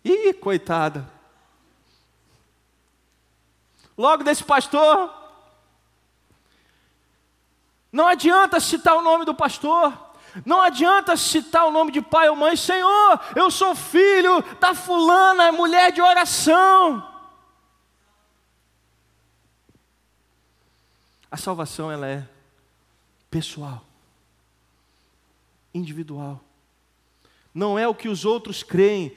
Ih, 0.05 0.33
coitada. 0.35 1.09
Logo 3.97 4.25
desse 4.25 4.43
pastor. 4.43 5.13
Não 7.93 8.07
adianta 8.07 8.59
citar 8.59 8.97
o 8.97 9.03
nome 9.03 9.25
do 9.25 9.35
pastor. 9.35 9.93
Não 10.47 10.61
adianta 10.63 11.17
citar 11.17 11.67
o 11.67 11.71
nome 11.71 11.93
de 11.93 12.01
pai 12.01 12.29
ou 12.29 12.35
mãe. 12.35 12.57
Senhor, 12.57 13.21
eu 13.37 13.51
sou 13.51 13.75
filho 13.75 14.43
da 14.59 14.75
fulana, 14.75 15.53
mulher 15.53 15.93
de 15.93 16.01
oração. 16.01 17.12
A 21.33 21.39
salvação 21.39 21.91
ela 21.91 22.07
é 22.07 22.29
pessoal, 23.31 23.83
individual. 25.73 26.45
Não 27.55 27.79
é 27.79 27.89
o 27.89 27.95
que 27.95 28.07
os 28.07 28.27
outros 28.27 28.63
creem, 28.63 29.17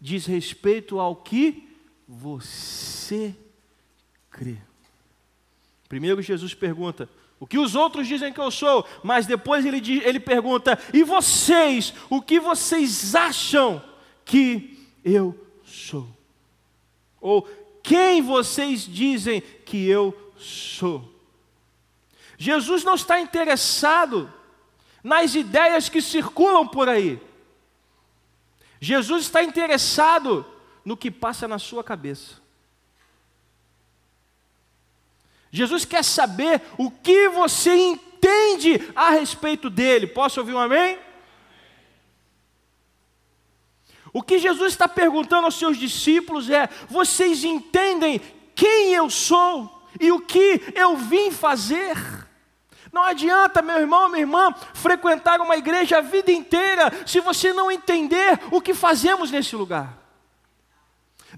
diz 0.00 0.24
respeito 0.24 0.98
ao 0.98 1.14
que 1.14 1.68
você 2.08 3.36
crê. 4.30 4.56
Primeiro 5.86 6.22
Jesus 6.22 6.54
pergunta: 6.54 7.06
o 7.38 7.46
que 7.46 7.58
os 7.58 7.74
outros 7.74 8.08
dizem 8.08 8.32
que 8.32 8.40
eu 8.40 8.50
sou? 8.50 8.86
Mas 9.04 9.26
depois 9.26 9.66
ele, 9.66 9.82
ele 10.02 10.18
pergunta: 10.18 10.78
e 10.94 11.02
vocês? 11.02 11.92
O 12.08 12.22
que 12.22 12.40
vocês 12.40 13.14
acham 13.14 13.84
que 14.24 14.78
eu 15.04 15.38
sou? 15.62 16.08
Ou 17.20 17.46
quem 17.82 18.22
vocês 18.22 18.86
dizem 18.86 19.42
que 19.42 19.86
eu 19.86 20.32
sou? 20.38 21.19
Jesus 22.40 22.82
não 22.82 22.94
está 22.94 23.20
interessado 23.20 24.32
nas 25.04 25.34
ideias 25.34 25.90
que 25.90 26.00
circulam 26.00 26.66
por 26.66 26.88
aí. 26.88 27.20
Jesus 28.80 29.24
está 29.24 29.42
interessado 29.42 30.46
no 30.82 30.96
que 30.96 31.10
passa 31.10 31.46
na 31.46 31.58
sua 31.58 31.84
cabeça. 31.84 32.40
Jesus 35.52 35.84
quer 35.84 36.02
saber 36.02 36.62
o 36.78 36.90
que 36.90 37.28
você 37.28 37.76
entende 37.76 38.90
a 38.96 39.10
respeito 39.10 39.68
dele. 39.68 40.06
Posso 40.06 40.40
ouvir 40.40 40.54
um 40.54 40.58
amém? 40.58 40.98
O 44.14 44.22
que 44.22 44.38
Jesus 44.38 44.72
está 44.72 44.88
perguntando 44.88 45.44
aos 45.44 45.56
seus 45.56 45.76
discípulos 45.76 46.48
é: 46.48 46.70
vocês 46.88 47.44
entendem 47.44 48.18
quem 48.54 48.94
eu 48.94 49.10
sou 49.10 49.86
e 50.00 50.10
o 50.10 50.20
que 50.20 50.72
eu 50.74 50.96
vim 50.96 51.30
fazer? 51.30 52.29
Não 52.92 53.04
adianta, 53.04 53.62
meu 53.62 53.78
irmão, 53.78 54.08
minha 54.08 54.22
irmã, 54.22 54.52
frequentar 54.74 55.40
uma 55.40 55.56
igreja 55.56 55.98
a 55.98 56.00
vida 56.00 56.32
inteira 56.32 56.90
se 57.06 57.20
você 57.20 57.52
não 57.52 57.70
entender 57.70 58.40
o 58.50 58.60
que 58.60 58.74
fazemos 58.74 59.30
nesse 59.30 59.54
lugar. 59.54 60.00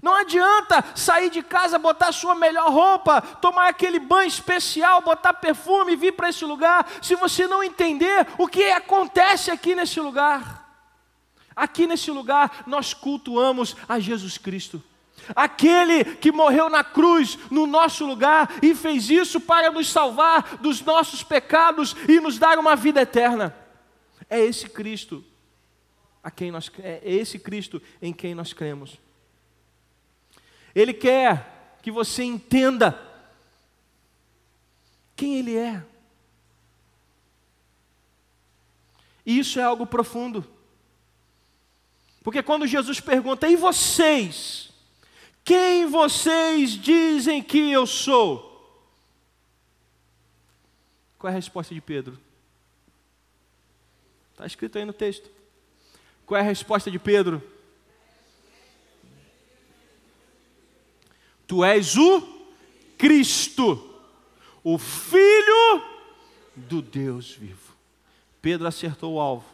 Não 0.01 0.15
adianta 0.15 0.83
sair 0.95 1.29
de 1.29 1.43
casa, 1.43 1.77
botar 1.77 2.11
sua 2.11 2.33
melhor 2.33 2.71
roupa, 2.71 3.21
tomar 3.21 3.67
aquele 3.67 3.99
banho 3.99 4.27
especial, 4.27 5.01
botar 5.01 5.33
perfume 5.33 5.93
e 5.93 5.95
vir 5.95 6.13
para 6.13 6.29
esse 6.29 6.43
lugar, 6.43 6.87
se 7.01 7.15
você 7.15 7.45
não 7.45 7.63
entender 7.63 8.27
o 8.37 8.47
que 8.47 8.63
acontece 8.71 9.51
aqui 9.51 9.75
nesse 9.75 9.99
lugar. 9.99 10.63
Aqui 11.55 11.85
nesse 11.85 12.09
lugar 12.09 12.63
nós 12.65 12.93
cultuamos 12.95 13.75
a 13.87 13.99
Jesus 13.99 14.39
Cristo. 14.39 14.83
Aquele 15.35 16.03
que 16.15 16.31
morreu 16.31 16.69
na 16.69 16.83
cruz 16.83 17.37
no 17.49 17.65
nosso 17.65 18.05
lugar 18.05 18.59
e 18.61 18.75
fez 18.75 19.09
isso 19.09 19.39
para 19.39 19.71
nos 19.71 19.89
salvar 19.89 20.57
dos 20.57 20.81
nossos 20.81 21.23
pecados 21.23 21.95
e 22.07 22.19
nos 22.19 22.37
dar 22.37 22.57
uma 22.59 22.75
vida 22.75 23.01
eterna. 23.01 23.55
É 24.29 24.39
esse 24.39 24.67
Cristo 24.69 25.23
a 26.23 26.31
quem 26.31 26.49
nós 26.49 26.71
é 26.79 27.01
esse 27.03 27.37
Cristo 27.37 27.81
em 28.01 28.13
quem 28.13 28.33
nós 28.33 28.53
cremos. 28.53 28.97
Ele 30.73 30.93
quer 30.93 31.77
que 31.81 31.91
você 31.91 32.23
entenda 32.23 32.99
quem 35.15 35.35
ele 35.35 35.57
é. 35.57 35.83
E 39.25 39.37
isso 39.37 39.59
é 39.59 39.63
algo 39.63 39.85
profundo. 39.85 40.45
Porque 42.23 42.41
quando 42.41 42.65
Jesus 42.65 42.99
pergunta: 42.99 43.47
"E 43.47 43.55
vocês?" 43.55 44.72
Quem 45.43 45.85
vocês 45.85 46.71
dizem 46.71 47.43
que 47.43 47.71
eu 47.71 47.85
sou? 47.85 48.51
Qual 51.19 51.29
é 51.29 51.33
a 51.33 51.35
resposta 51.35 51.73
de 51.73 51.81
Pedro? 51.81 52.17
Está 54.31 54.45
escrito 54.45 54.77
aí 54.77 54.85
no 54.85 54.93
texto. 54.93 55.29
Qual 56.25 56.37
é 56.37 56.41
a 56.41 56.45
resposta 56.45 56.89
de 56.89 56.97
Pedro? 56.97 57.41
Tu 61.45 61.63
és 61.63 61.97
o 61.97 62.21
Cristo, 62.97 64.01
o 64.63 64.77
Filho 64.77 65.83
do 66.55 66.81
Deus 66.81 67.31
vivo. 67.31 67.73
Pedro 68.41 68.67
acertou 68.67 69.15
o 69.15 69.19
alvo. 69.19 69.52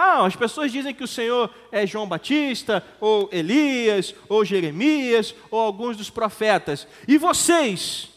Ah, 0.00 0.24
as 0.24 0.36
pessoas 0.36 0.70
dizem 0.70 0.94
que 0.94 1.02
o 1.02 1.08
Senhor 1.08 1.52
é 1.72 1.84
João 1.84 2.06
Batista, 2.06 2.86
ou 3.00 3.28
Elias, 3.32 4.14
ou 4.28 4.44
Jeremias, 4.44 5.34
ou 5.50 5.58
alguns 5.58 5.96
dos 5.96 6.08
profetas. 6.08 6.86
E 7.08 7.18
vocês? 7.18 8.08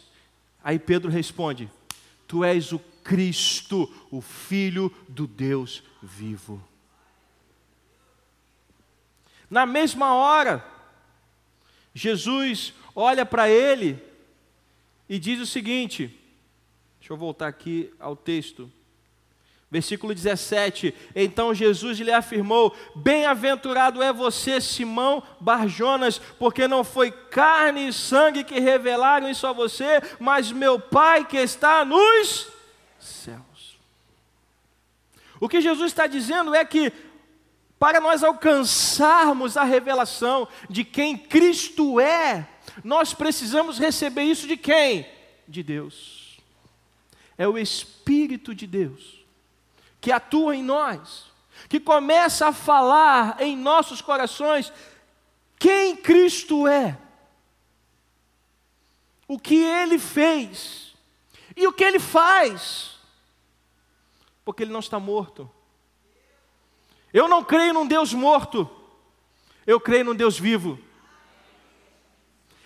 Aí 0.63 0.77
Pedro 0.77 1.09
responde: 1.09 1.67
Tu 2.27 2.43
és 2.43 2.71
o 2.71 2.77
Cristo, 3.03 3.91
o 4.11 4.21
Filho 4.21 4.93
do 5.09 5.25
Deus 5.25 5.81
vivo. 6.03 6.63
Na 9.49 9.65
mesma 9.65 10.13
hora, 10.13 10.63
Jesus 11.95 12.75
olha 12.95 13.25
para 13.25 13.49
ele 13.49 13.99
e 15.09 15.17
diz 15.17 15.39
o 15.39 15.47
seguinte: 15.47 16.15
deixa 16.99 17.11
eu 17.11 17.17
voltar 17.17 17.47
aqui 17.47 17.91
ao 17.99 18.15
texto. 18.15 18.71
Versículo 19.71 20.13
17: 20.13 20.93
Então 21.15 21.53
Jesus 21.53 21.97
lhe 21.97 22.11
afirmou: 22.11 22.75
Bem-aventurado 22.93 24.03
é 24.03 24.11
você, 24.11 24.59
Simão 24.59 25.23
Barjonas, 25.39 26.19
porque 26.37 26.67
não 26.67 26.83
foi 26.83 27.09
carne 27.09 27.87
e 27.87 27.93
sangue 27.93 28.43
que 28.43 28.59
revelaram 28.59 29.29
isso 29.29 29.47
a 29.47 29.53
você, 29.53 30.01
mas 30.19 30.51
meu 30.51 30.77
Pai 30.77 31.25
que 31.25 31.37
está 31.37 31.85
nos 31.85 32.49
céus. 32.99 33.79
O 35.39 35.47
que 35.47 35.61
Jesus 35.61 35.89
está 35.89 36.05
dizendo 36.05 36.53
é 36.53 36.65
que, 36.65 36.91
para 37.79 38.01
nós 38.01 38.25
alcançarmos 38.25 39.55
a 39.55 39.63
revelação 39.63 40.49
de 40.69 40.83
quem 40.83 41.17
Cristo 41.17 41.97
é, 41.97 42.45
nós 42.83 43.13
precisamos 43.13 43.79
receber 43.79 44.23
isso 44.23 44.45
de 44.47 44.57
quem? 44.57 45.07
De 45.47 45.63
Deus. 45.63 46.37
É 47.37 47.47
o 47.47 47.57
Espírito 47.57 48.53
de 48.53 48.67
Deus 48.67 49.20
que 50.01 50.11
atua 50.11 50.55
em 50.55 50.63
nós, 50.63 51.31
que 51.69 51.79
começa 51.79 52.47
a 52.47 52.53
falar 52.53 53.39
em 53.39 53.55
nossos 53.55 54.01
corações 54.01 54.73
quem 55.59 55.95
Cristo 55.95 56.67
é, 56.67 56.97
o 59.27 59.37
que 59.37 59.55
Ele 59.55 59.99
fez 59.99 60.95
e 61.55 61.67
o 61.67 61.71
que 61.71 61.83
Ele 61.83 61.99
faz, 61.99 62.99
porque 64.43 64.63
Ele 64.63 64.73
não 64.73 64.79
está 64.79 64.99
morto. 64.99 65.49
Eu 67.13 67.27
não 67.27 67.43
creio 67.43 67.73
num 67.73 67.85
Deus 67.85 68.11
morto, 68.11 68.67
eu 69.67 69.79
creio 69.79 70.05
num 70.05 70.15
Deus 70.15 70.39
vivo. 70.39 70.79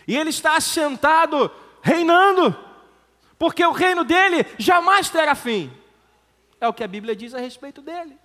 E 0.07 0.15
Ele 0.15 0.29
está 0.29 0.55
assentado, 0.55 1.51
reinando, 1.81 2.57
porque 3.37 3.65
o 3.65 3.71
reino 3.73 4.05
dele 4.05 4.45
jamais 4.57 5.09
terá 5.09 5.35
fim. 5.35 5.69
É 6.65 6.67
o 6.67 6.73
que 6.73 6.83
a 6.83 6.87
Bíblia 6.87 7.15
diz 7.15 7.35
a 7.35 7.39
respeito 7.39 7.79
dele. 7.79 8.17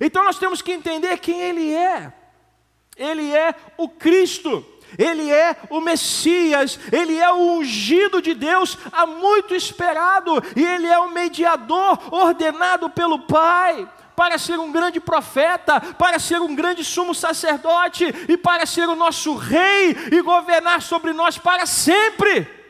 Então 0.00 0.24
nós 0.24 0.38
temos 0.38 0.62
que 0.62 0.72
entender 0.72 1.18
quem 1.18 1.38
ele 1.38 1.74
é. 1.74 2.12
Ele 2.96 3.30
é 3.30 3.54
o 3.76 3.88
Cristo. 3.88 4.64
Ele 4.96 5.30
é 5.30 5.56
o 5.70 5.80
Messias, 5.80 6.78
ele 6.92 7.18
é 7.18 7.32
o 7.32 7.56
ungido 7.58 8.22
de 8.22 8.32
Deus, 8.32 8.78
há 8.92 9.04
muito 9.04 9.52
esperado, 9.52 10.40
e 10.54 10.64
ele 10.64 10.86
é 10.86 10.96
o 11.00 11.10
mediador 11.10 12.14
ordenado 12.14 12.88
pelo 12.88 13.26
Pai 13.26 13.90
para 14.14 14.38
ser 14.38 14.56
um 14.60 14.70
grande 14.70 15.00
profeta, 15.00 15.80
para 15.80 16.20
ser 16.20 16.40
um 16.40 16.54
grande 16.54 16.84
sumo 16.84 17.12
sacerdote 17.12 18.04
e 18.28 18.36
para 18.36 18.66
ser 18.66 18.88
o 18.88 18.94
nosso 18.94 19.34
rei 19.34 19.96
e 20.12 20.22
governar 20.22 20.80
sobre 20.80 21.12
nós 21.12 21.36
para 21.38 21.66
sempre. 21.66 22.63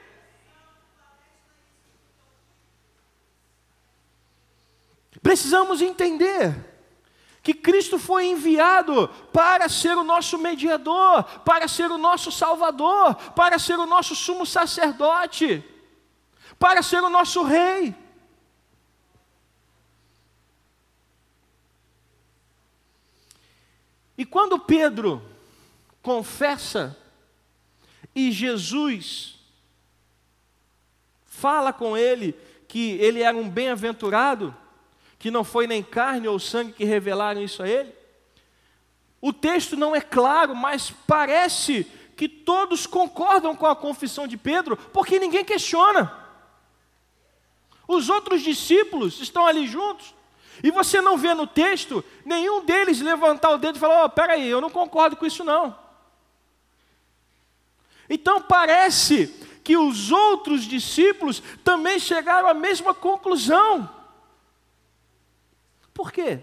Precisamos 5.25 5.81
entender 5.81 6.54
que 7.43 7.54
Cristo 7.54 7.99
foi 7.99 8.26
enviado 8.26 9.09
para 9.33 9.70
ser 9.70 9.96
o 9.96 10.05
nosso 10.05 10.37
mediador, 10.37 11.25
para 11.40 11.66
ser 11.66 11.90
o 11.90 11.96
nosso 11.96 12.31
salvador, 12.31 13.14
para 13.33 13.59
ser 13.59 13.79
o 13.79 13.87
nosso 13.87 14.14
sumo 14.14 14.44
sacerdote, 14.44 15.64
para 16.59 16.83
ser 16.83 17.03
o 17.03 17.09
nosso 17.09 17.42
rei. 17.42 17.94
E 24.18 24.27
quando 24.27 24.59
Pedro 24.59 25.22
confessa 26.03 26.94
e 28.14 28.31
Jesus 28.31 29.40
fala 31.25 31.72
com 31.72 31.96
ele 31.96 32.35
que 32.68 32.92
ele 33.01 33.22
era 33.22 33.35
um 33.35 33.49
bem-aventurado, 33.49 34.55
que 35.25 35.31
não 35.31 35.43
foi 35.43 35.67
nem 35.67 35.83
carne 35.83 36.29
ou 36.29 36.39
sangue 36.39 36.75
que 36.75 36.85
revelaram 36.85 37.41
isso 37.41 37.63
a 37.63 37.67
ele? 37.67 37.91
O 39.23 39.33
texto 39.33 39.75
não 39.75 39.97
é 39.97 40.01
claro, 40.03 40.55
mas 40.55 40.93
parece 41.07 41.91
que 42.15 42.29
todos 42.29 42.87
concordam 42.87 43.57
com 43.57 43.65
a 43.65 43.75
confissão 43.75 44.27
de 44.27 44.37
Pedro, 44.37 44.77
porque 44.77 45.19
ninguém 45.19 45.43
questiona. 45.43 46.13
Os 47.89 48.11
outros 48.11 48.43
discípulos 48.43 49.19
estão 49.19 49.47
ali 49.47 49.67
juntos, 49.67 50.15
e 50.63 50.71
você 50.71 51.01
não 51.01 51.17
vê 51.17 51.33
no 51.33 51.47
texto 51.47 52.05
nenhum 52.23 52.63
deles 52.63 53.01
levantar 53.01 53.49
o 53.49 53.57
dedo 53.57 53.77
e 53.77 53.81
falar: 53.81 54.05
oh, 54.05 54.11
peraí, 54.11 54.47
eu 54.47 54.61
não 54.61 54.69
concordo 54.69 55.17
com 55.17 55.25
isso 55.25 55.43
não. 55.43 55.75
Então 58.11 58.43
parece 58.43 59.29
que 59.65 59.75
os 59.75 60.13
outros 60.13 60.65
discípulos 60.65 61.43
também 61.65 61.99
chegaram 61.99 62.47
à 62.47 62.53
mesma 62.53 62.93
conclusão. 62.93 64.04
Por 65.94 66.12
quê? 66.12 66.40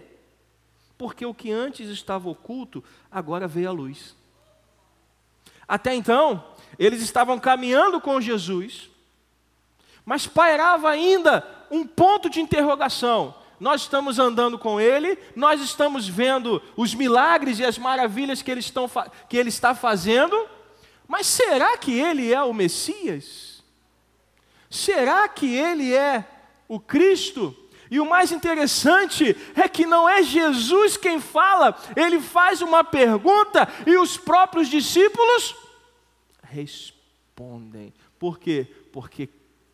Porque 0.98 1.24
o 1.26 1.34
que 1.34 1.52
antes 1.52 1.88
estava 1.90 2.28
oculto, 2.28 2.82
agora 3.10 3.46
veio 3.46 3.68
à 3.68 3.72
luz. 3.72 4.16
Até 5.68 5.94
então, 5.94 6.44
eles 6.78 7.02
estavam 7.02 7.38
caminhando 7.38 8.00
com 8.00 8.20
Jesus, 8.20 8.90
mas 10.04 10.26
pairava 10.26 10.90
ainda 10.90 11.46
um 11.70 11.86
ponto 11.86 12.28
de 12.28 12.40
interrogação. 12.40 13.34
Nós 13.60 13.82
estamos 13.82 14.18
andando 14.18 14.58
com 14.58 14.80
Ele, 14.80 15.16
nós 15.36 15.60
estamos 15.60 16.08
vendo 16.08 16.60
os 16.76 16.94
milagres 16.94 17.58
e 17.58 17.64
as 17.64 17.78
maravilhas 17.78 18.42
que 18.42 18.50
ele, 18.50 18.60
estão, 18.60 18.90
que 19.28 19.36
ele 19.36 19.50
está 19.50 19.74
fazendo, 19.74 20.48
mas 21.06 21.26
será 21.26 21.76
que 21.76 21.92
Ele 21.92 22.32
é 22.32 22.42
o 22.42 22.54
Messias? 22.54 23.62
Será 24.70 25.28
que 25.28 25.54
Ele 25.54 25.94
é 25.94 26.26
o 26.66 26.80
Cristo? 26.80 27.54
E 27.92 28.00
o 28.00 28.08
mais 28.08 28.32
interessante 28.32 29.36
é 29.54 29.68
que 29.68 29.84
não 29.84 30.08
é 30.08 30.22
Jesus 30.22 30.96
quem 30.96 31.20
fala, 31.20 31.78
ele 31.94 32.22
faz 32.22 32.62
uma 32.62 32.82
pergunta 32.82 33.68
e 33.86 33.98
os 33.98 34.16
próprios 34.16 34.68
discípulos 34.68 35.54
respondem. 36.42 37.92
Por 38.18 38.38
quê? 38.38 38.66
Porque 38.90 39.28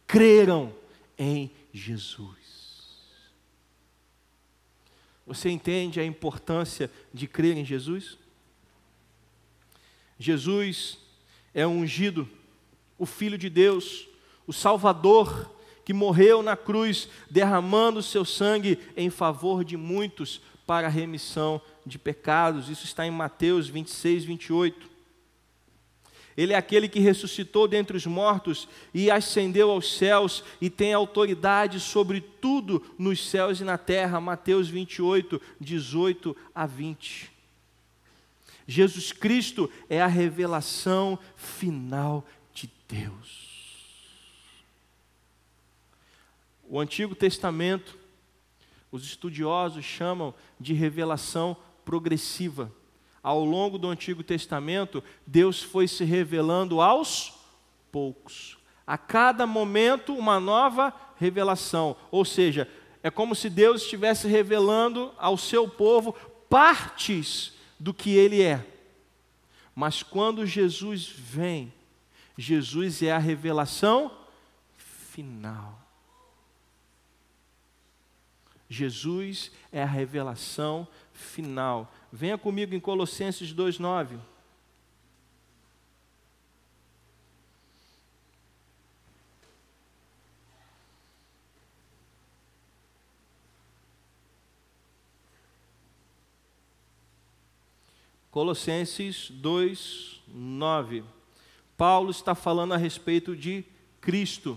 creram 0.04 0.74
em 1.16 1.48
Jesus. 1.72 3.30
Você 5.24 5.48
entende 5.48 6.00
a 6.00 6.04
importância 6.04 6.90
de 7.14 7.28
crer 7.28 7.56
em 7.56 7.64
Jesus? 7.64 8.18
Jesus 10.18 10.98
é 11.54 11.64
o 11.64 11.70
ungido, 11.70 12.28
o 12.98 13.06
Filho 13.06 13.38
de 13.38 13.48
Deus, 13.48 14.08
o 14.44 14.52
Salvador 14.52 15.54
que 15.88 15.94
morreu 15.94 16.42
na 16.42 16.54
cruz, 16.54 17.08
derramando 17.30 18.00
o 18.00 18.02
seu 18.02 18.22
sangue 18.22 18.78
em 18.94 19.08
favor 19.08 19.64
de 19.64 19.74
muitos 19.74 20.38
para 20.66 20.86
a 20.86 20.90
remissão 20.90 21.62
de 21.86 21.98
pecados. 21.98 22.68
Isso 22.68 22.84
está 22.84 23.06
em 23.06 23.10
Mateus 23.10 23.68
26, 23.68 24.24
28. 24.24 24.86
Ele 26.36 26.52
é 26.52 26.56
aquele 26.56 26.90
que 26.90 27.00
ressuscitou 27.00 27.66
dentre 27.66 27.96
os 27.96 28.04
mortos 28.04 28.68
e 28.92 29.10
ascendeu 29.10 29.70
aos 29.70 29.96
céus 29.96 30.44
e 30.60 30.68
tem 30.68 30.92
autoridade 30.92 31.80
sobre 31.80 32.20
tudo 32.20 32.84
nos 32.98 33.26
céus 33.26 33.58
e 33.58 33.64
na 33.64 33.78
terra. 33.78 34.20
Mateus 34.20 34.68
28, 34.68 35.40
18 35.58 36.36
a 36.54 36.66
20. 36.66 37.32
Jesus 38.66 39.10
Cristo 39.10 39.70
é 39.88 40.02
a 40.02 40.06
revelação 40.06 41.18
final 41.34 42.26
de 42.52 42.70
Deus. 42.86 43.47
O 46.68 46.78
Antigo 46.78 47.14
Testamento, 47.14 47.98
os 48.92 49.02
estudiosos 49.04 49.84
chamam 49.84 50.34
de 50.60 50.74
revelação 50.74 51.56
progressiva. 51.84 52.70
Ao 53.22 53.42
longo 53.42 53.78
do 53.78 53.88
Antigo 53.88 54.22
Testamento, 54.22 55.02
Deus 55.26 55.62
foi 55.62 55.88
se 55.88 56.04
revelando 56.04 56.80
aos 56.80 57.32
poucos. 57.90 58.58
A 58.86 58.98
cada 58.98 59.46
momento, 59.46 60.14
uma 60.14 60.38
nova 60.38 60.94
revelação. 61.16 61.96
Ou 62.10 62.24
seja, 62.24 62.68
é 63.02 63.10
como 63.10 63.34
se 63.34 63.48
Deus 63.48 63.82
estivesse 63.82 64.28
revelando 64.28 65.12
ao 65.16 65.38
seu 65.38 65.68
povo 65.68 66.12
partes 66.48 67.54
do 67.78 67.94
que 67.94 68.10
ele 68.10 68.42
é. 68.42 68.64
Mas 69.74 70.02
quando 70.02 70.44
Jesus 70.44 71.08
vem, 71.08 71.72
Jesus 72.36 73.02
é 73.02 73.12
a 73.12 73.18
revelação 73.18 74.10
final. 74.76 75.77
Jesus 78.68 79.50
é 79.72 79.82
a 79.82 79.86
revelação 79.86 80.86
final. 81.12 81.92
Venha 82.12 82.36
comigo 82.36 82.74
em 82.74 82.80
Colossenses 82.80 83.52
2:9. 83.52 84.18
Colossenses 98.30 99.30
2, 99.30 100.20
9. 100.28 101.02
Paulo 101.76 102.10
está 102.10 102.34
falando 102.34 102.72
a 102.74 102.76
respeito 102.76 103.34
de 103.34 103.64
Cristo. 104.00 104.56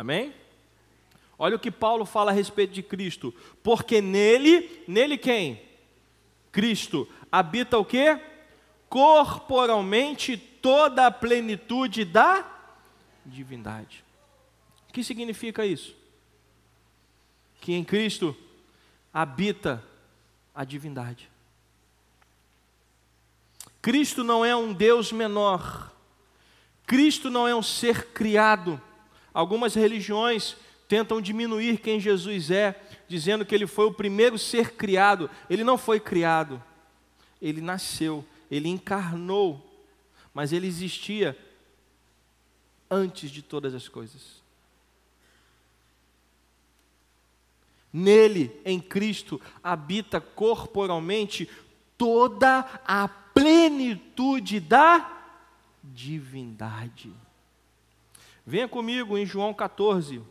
Amém? 0.00 0.32
Olha 1.38 1.56
o 1.56 1.58
que 1.58 1.70
Paulo 1.70 2.06
fala 2.06 2.30
a 2.30 2.34
respeito 2.34 2.72
de 2.72 2.82
Cristo. 2.82 3.34
Porque 3.62 4.00
nele, 4.00 4.82
nele 4.88 5.18
quem? 5.18 5.60
Cristo, 6.50 7.06
habita 7.30 7.76
o 7.76 7.84
que? 7.84 8.18
Corporalmente 8.88 10.38
toda 10.38 11.06
a 11.06 11.10
plenitude 11.10 12.06
da 12.06 12.50
divindade. 13.26 14.02
O 14.88 14.92
que 14.94 15.04
significa 15.04 15.66
isso? 15.66 15.94
Que 17.60 17.74
em 17.74 17.84
Cristo 17.84 18.34
habita 19.12 19.84
a 20.54 20.64
divindade. 20.64 21.28
Cristo 23.82 24.24
não 24.24 24.42
é 24.46 24.56
um 24.56 24.72
Deus 24.72 25.12
menor. 25.12 25.92
Cristo 26.86 27.28
não 27.28 27.46
é 27.46 27.54
um 27.54 27.62
ser 27.62 28.06
criado. 28.14 28.80
Algumas 29.32 29.74
religiões 29.74 30.56
tentam 30.88 31.20
diminuir 31.20 31.78
quem 31.78 32.00
Jesus 32.00 32.50
é, 32.50 32.74
dizendo 33.06 33.44
que 33.44 33.54
ele 33.54 33.66
foi 33.66 33.86
o 33.86 33.94
primeiro 33.94 34.38
ser 34.38 34.72
criado. 34.72 35.30
Ele 35.48 35.62
não 35.62 35.78
foi 35.78 36.00
criado, 36.00 36.62
ele 37.40 37.60
nasceu, 37.60 38.24
ele 38.50 38.68
encarnou, 38.68 39.64
mas 40.34 40.52
ele 40.52 40.66
existia 40.66 41.38
antes 42.90 43.30
de 43.30 43.40
todas 43.40 43.74
as 43.74 43.88
coisas. 43.88 44.40
Nele, 47.92 48.52
em 48.64 48.80
Cristo, 48.80 49.40
habita 49.62 50.20
corporalmente 50.20 51.48
toda 51.96 52.60
a 52.84 53.08
plenitude 53.08 54.60
da 54.60 55.22
divindade. 55.82 57.12
Venha 58.46 58.68
comigo 58.68 59.16
em 59.16 59.26
João 59.26 59.54
14. 59.54 60.22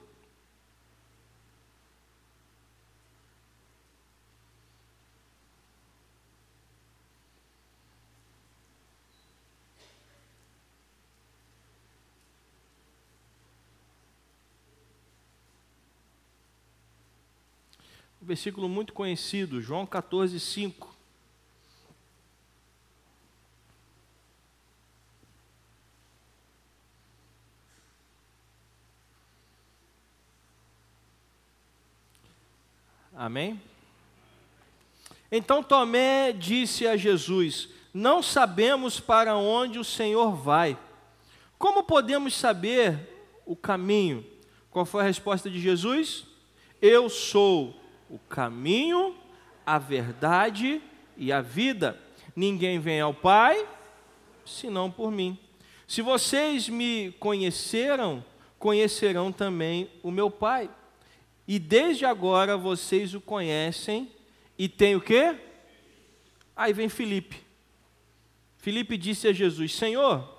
versículo 18.30 18.70
muito 18.70 18.94
conhecido, 18.94 19.60
João 19.60 19.88
14, 19.88 20.40
5. 20.40 20.99
Amém? 33.30 33.62
Então 35.32 35.62
Tomé 35.62 36.32
disse 36.32 36.88
a 36.88 36.98
Jesus: 36.98 37.70
Não 37.94 38.24
sabemos 38.24 39.00
para 39.00 39.38
onde 39.38 39.78
o 39.78 39.84
Senhor 39.84 40.32
vai. 40.32 40.76
Como 41.60 41.84
podemos 41.84 42.34
saber 42.34 42.98
o 43.46 43.56
caminho? 43.56 44.26
Qual 44.72 44.84
foi 44.84 45.02
a 45.02 45.06
resposta 45.06 45.48
de 45.48 45.60
Jesus? 45.60 46.26
Eu 46.82 47.08
sou 47.08 47.80
o 48.10 48.18
caminho, 48.18 49.16
a 49.64 49.78
verdade 49.78 50.82
e 51.16 51.32
a 51.32 51.40
vida. 51.40 52.02
Ninguém 52.36 52.80
vem 52.80 53.00
ao 53.00 53.14
Pai 53.14 53.64
senão 54.44 54.90
por 54.90 55.12
mim. 55.12 55.38
Se 55.88 56.02
vocês 56.02 56.68
me 56.68 57.12
conheceram, 57.20 58.26
conhecerão 58.58 59.32
também 59.32 59.88
o 60.02 60.10
meu 60.10 60.32
Pai. 60.32 60.68
E 61.50 61.58
desde 61.58 62.06
agora 62.06 62.56
vocês 62.56 63.14
o 63.16 63.20
conhecem 63.20 64.10
e 64.58 64.70
tem 64.70 64.96
o 64.96 65.02
quê? 65.02 65.36
Aí 66.56 66.72
vem 66.72 66.88
Felipe. 66.88 67.44
Felipe 68.60 68.96
disse 68.96 69.28
a 69.28 69.34
Jesus: 69.34 69.74
Senhor, 69.76 70.30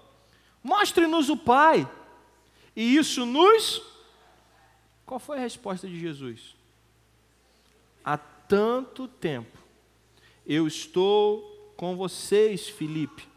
mostre-nos 0.62 1.28
o 1.28 1.36
Pai. 1.36 1.90
E 2.76 2.96
isso 2.96 3.26
nos. 3.26 3.82
Qual 5.04 5.18
foi 5.18 5.38
a 5.38 5.40
resposta 5.40 5.88
de 5.88 5.98
Jesus? 5.98 6.54
há 8.04 8.16
tanto 8.16 9.06
tempo 9.06 9.58
eu 10.46 10.66
estou 10.66 11.72
com 11.76 11.96
vocês, 11.96 12.68
Felipe, 12.68 13.28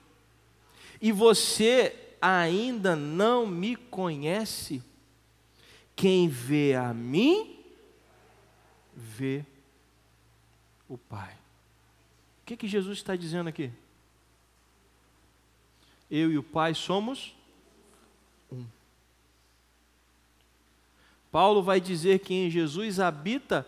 e 0.99 1.11
você 1.11 1.95
ainda 2.19 2.95
não 2.95 3.45
me 3.45 3.75
conhece. 3.75 4.81
Quem 5.95 6.27
vê 6.27 6.73
a 6.73 6.91
mim, 6.93 7.62
vê 8.95 9.45
o 10.87 10.97
Pai. 10.97 11.33
O 12.41 12.45
que, 12.45 12.57
que 12.57 12.67
Jesus 12.67 12.97
está 12.97 13.15
dizendo 13.15 13.47
aqui? 13.47 13.71
Eu 16.09 16.31
e 16.31 16.37
o 16.37 16.43
Pai 16.43 16.73
somos 16.73 17.35
um. 18.51 18.65
Paulo 21.31 21.63
vai 21.63 21.81
dizer 21.81 22.19
que 22.19 22.33
em 22.33 22.49
Jesus 22.49 22.99
habita 22.99 23.67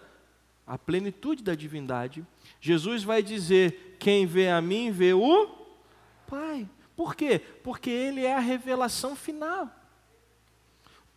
a 0.68 0.78
plenitude 0.78 1.44
da 1.44 1.56
divindade, 1.56 2.26
Jesus 2.60 3.04
vai 3.04 3.22
dizer: 3.22 3.98
Quem 4.00 4.26
vê 4.26 4.50
a 4.50 4.62
mim, 4.62 4.92
vê 4.92 5.14
o 5.14 5.48
Pai. 6.28 6.68
Por 6.96 7.16
quê? 7.16 7.40
Porque 7.40 7.90
Ele 7.90 8.26
é 8.26 8.36
a 8.36 8.40
revelação 8.40 9.16
final. 9.16 9.70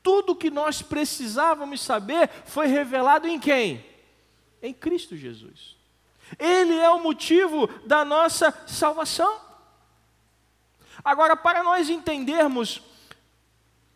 Tudo 0.02 0.36
que 0.36 0.50
nós 0.50 0.82
precisávamos 0.82 1.80
saber 1.80 2.28
foi 2.44 2.66
revelado 2.66 3.26
em 3.26 3.38
quem? 3.38 3.84
Em 4.62 4.72
Cristo 4.72 5.16
Jesus. 5.16 5.76
Ele 6.38 6.74
é 6.74 6.90
o 6.90 7.02
motivo 7.02 7.66
da 7.86 8.04
nossa 8.04 8.52
salvação. 8.66 9.40
Agora, 11.04 11.36
para 11.36 11.62
nós 11.62 11.88
entendermos 11.88 12.82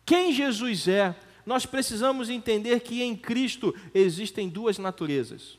quem 0.05 0.33
Jesus 0.33 0.87
é, 0.87 1.15
nós 1.45 1.65
precisamos 1.65 2.29
entender 2.29 2.79
que 2.79 3.01
em 3.01 3.15
Cristo 3.15 3.75
existem 3.93 4.49
duas 4.49 4.77
naturezas. 4.77 5.57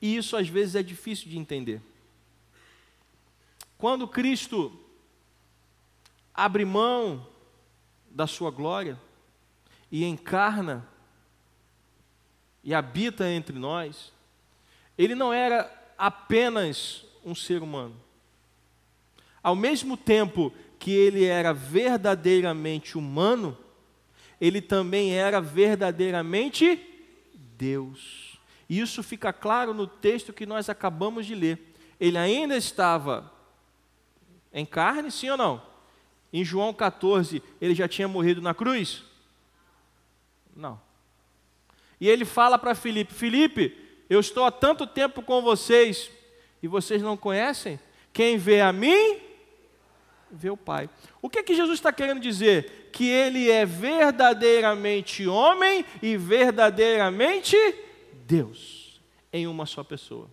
E 0.00 0.16
isso 0.16 0.36
às 0.36 0.48
vezes 0.48 0.74
é 0.74 0.82
difícil 0.82 1.28
de 1.28 1.38
entender. 1.38 1.82
Quando 3.76 4.08
Cristo 4.08 4.78
abre 6.34 6.64
mão 6.64 7.26
da 8.10 8.26
sua 8.26 8.50
glória 8.50 8.98
e 9.90 10.04
encarna 10.04 10.88
e 12.62 12.74
habita 12.74 13.28
entre 13.28 13.58
nós, 13.58 14.12
ele 14.96 15.14
não 15.14 15.32
era 15.32 15.70
apenas 15.96 17.04
um 17.24 17.34
ser 17.34 17.62
humano. 17.62 17.96
Ao 19.42 19.56
mesmo 19.56 19.96
tempo 19.96 20.52
que 20.78 20.90
ele 20.90 21.24
era 21.24 21.52
verdadeiramente 21.52 22.96
humano, 22.98 23.56
ele 24.40 24.60
também 24.60 25.14
era 25.14 25.40
verdadeiramente 25.40 26.80
Deus. 27.56 28.38
Isso 28.68 29.02
fica 29.02 29.32
claro 29.32 29.74
no 29.74 29.86
texto 29.86 30.32
que 30.32 30.46
nós 30.46 30.68
acabamos 30.68 31.26
de 31.26 31.34
ler. 31.34 31.74
Ele 31.98 32.16
ainda 32.16 32.56
estava 32.56 33.30
em 34.52 34.64
carne, 34.64 35.10
sim 35.10 35.28
ou 35.28 35.36
não? 35.36 35.62
Em 36.32 36.44
João 36.44 36.72
14, 36.72 37.42
ele 37.60 37.74
já 37.74 37.88
tinha 37.88 38.06
morrido 38.06 38.40
na 38.40 38.54
cruz? 38.54 39.02
Não. 40.54 40.80
E 42.00 42.08
ele 42.08 42.24
fala 42.24 42.58
para 42.58 42.74
Filipe: 42.74 43.12
Filipe, 43.12 43.76
eu 44.08 44.18
estou 44.18 44.44
há 44.44 44.50
tanto 44.50 44.86
tempo 44.86 45.22
com 45.22 45.42
vocês 45.42 46.10
e 46.62 46.66
vocês 46.66 47.02
não 47.02 47.16
conhecem? 47.16 47.78
Quem 48.12 48.38
vê 48.38 48.60
a 48.60 48.72
mim, 48.72 49.18
vê 50.30 50.50
o 50.50 50.56
Pai. 50.56 50.88
O 51.20 51.28
que, 51.28 51.42
que 51.42 51.54
Jesus 51.54 51.78
está 51.78 51.92
querendo 51.92 52.20
dizer? 52.20 52.90
Que 52.92 53.06
ele 53.08 53.50
é 53.50 53.64
verdadeiramente 53.66 55.26
homem 55.26 55.84
e 56.02 56.16
verdadeiramente 56.16 57.56
Deus, 58.26 59.00
em 59.32 59.46
uma 59.46 59.66
só 59.66 59.84
pessoa. 59.84 60.28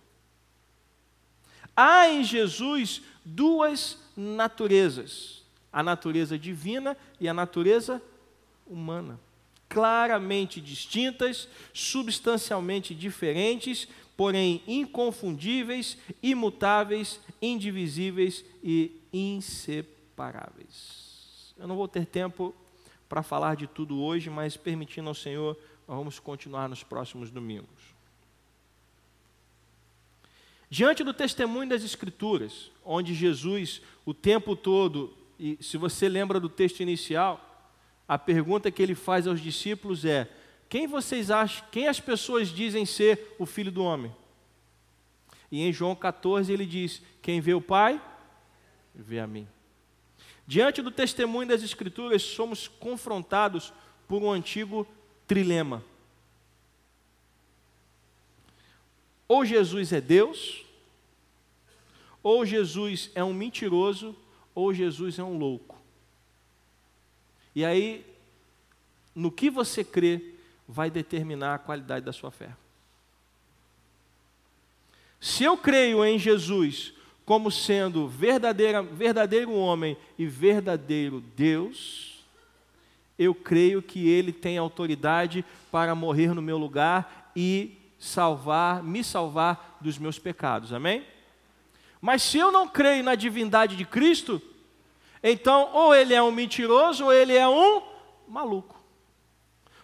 Há 1.76 2.08
em 2.08 2.24
Jesus 2.24 3.02
duas 3.24 3.98
naturezas: 4.16 5.44
a 5.72 5.82
natureza 5.82 6.38
divina 6.38 6.96
e 7.20 7.28
a 7.28 7.34
natureza 7.34 8.02
humana. 8.66 9.20
Claramente 9.68 10.60
distintas, 10.60 11.48
substancialmente 11.72 12.94
diferentes, 12.94 13.86
porém 14.16 14.62
inconfundíveis, 14.66 15.96
imutáveis, 16.22 17.20
indivisíveis 17.40 18.44
e 18.62 18.90
inseparáveis. 19.12 21.54
Eu 21.58 21.68
não 21.68 21.76
vou 21.76 21.86
ter 21.86 22.06
tempo 22.06 22.54
para 23.08 23.22
falar 23.22 23.56
de 23.56 23.66
tudo 23.66 24.00
hoje, 24.00 24.28
mas 24.28 24.56
permitindo 24.56 25.08
ao 25.08 25.14
Senhor, 25.14 25.56
nós 25.86 25.96
vamos 25.96 26.18
continuar 26.18 26.68
nos 26.68 26.82
próximos 26.82 27.30
domingos. 27.30 27.98
Diante 30.70 31.02
do 31.02 31.14
testemunho 31.14 31.68
das 31.68 31.82
Escrituras, 31.82 32.70
onde 32.84 33.14
Jesus, 33.14 33.80
o 34.04 34.12
tempo 34.12 34.54
todo, 34.54 35.16
e 35.38 35.56
se 35.62 35.78
você 35.78 36.08
lembra 36.08 36.38
do 36.38 36.48
texto 36.48 36.80
inicial, 36.80 37.47
a 38.08 38.16
pergunta 38.16 38.70
que 38.70 38.82
ele 38.82 38.94
faz 38.94 39.26
aos 39.26 39.40
discípulos 39.40 40.04
é: 40.06 40.26
quem 40.68 40.86
vocês 40.86 41.30
acham, 41.30 41.66
quem 41.70 41.86
as 41.86 42.00
pessoas 42.00 42.48
dizem 42.48 42.86
ser 42.86 43.36
o 43.38 43.44
filho 43.44 43.70
do 43.70 43.84
homem? 43.84 44.14
E 45.52 45.62
em 45.62 45.72
João 45.72 45.94
14 45.94 46.50
ele 46.50 46.64
diz: 46.64 47.02
Quem 47.20 47.40
vê 47.40 47.52
o 47.52 47.60
Pai, 47.60 48.00
vê 48.94 49.18
a 49.18 49.26
mim. 49.26 49.46
Diante 50.46 50.80
do 50.80 50.90
testemunho 50.90 51.48
das 51.48 51.62
Escrituras, 51.62 52.22
somos 52.22 52.66
confrontados 52.66 53.72
por 54.08 54.22
um 54.22 54.30
antigo 54.30 54.86
trilema. 55.26 55.84
Ou 59.28 59.44
Jesus 59.44 59.92
é 59.92 60.00
Deus, 60.00 60.64
ou 62.22 62.46
Jesus 62.46 63.10
é 63.14 63.22
um 63.22 63.34
mentiroso, 63.34 64.16
ou 64.54 64.72
Jesus 64.72 65.18
é 65.18 65.22
um 65.22 65.36
louco. 65.36 65.67
E 67.58 67.64
aí, 67.64 68.06
no 69.12 69.32
que 69.32 69.50
você 69.50 69.82
crê, 69.82 70.22
vai 70.68 70.92
determinar 70.92 71.56
a 71.56 71.58
qualidade 71.58 72.06
da 72.06 72.12
sua 72.12 72.30
fé. 72.30 72.50
Se 75.20 75.42
eu 75.42 75.58
creio 75.58 76.04
em 76.04 76.20
Jesus 76.20 76.94
como 77.24 77.50
sendo 77.50 78.06
verdadeiro 78.06 79.52
homem 79.54 79.96
e 80.16 80.24
verdadeiro 80.24 81.20
Deus, 81.34 82.24
eu 83.18 83.34
creio 83.34 83.82
que 83.82 84.08
Ele 84.08 84.32
tem 84.32 84.56
autoridade 84.56 85.44
para 85.68 85.96
morrer 85.96 86.32
no 86.32 86.40
meu 86.40 86.58
lugar 86.58 87.32
e 87.34 87.76
salvar, 87.98 88.84
me 88.84 89.02
salvar 89.02 89.78
dos 89.80 89.98
meus 89.98 90.16
pecados. 90.16 90.72
Amém? 90.72 91.04
Mas 92.00 92.22
se 92.22 92.38
eu 92.38 92.52
não 92.52 92.68
creio 92.68 93.02
na 93.02 93.16
divindade 93.16 93.74
de 93.74 93.84
Cristo, 93.84 94.40
então 95.22 95.70
ou 95.74 95.94
ele 95.94 96.14
é 96.14 96.22
um 96.22 96.30
mentiroso 96.30 97.06
ou 97.06 97.12
ele 97.12 97.34
é 97.34 97.48
um 97.48 97.82
maluco. 98.26 98.78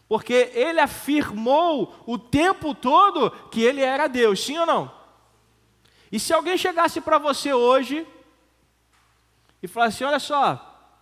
Porque 0.09 0.51
ele 0.55 0.81
afirmou 0.81 1.95
o 2.07 2.19
tempo 2.19 2.75
todo 2.75 3.31
que 3.51 3.63
ele 3.63 3.81
era 3.81 4.07
Deus, 4.07 4.45
sim 4.45 4.59
ou 4.59 4.67
não? 4.67 4.93
E 6.13 6.21
se 6.21 6.33
alguém 6.33 6.57
chegasse 6.57 7.01
para 7.01 7.19
você 7.19 7.53
hoje 7.53 8.07
e 9.63 9.67
falasse: 9.67 10.05
Olha 10.05 10.19
só, 10.19 10.93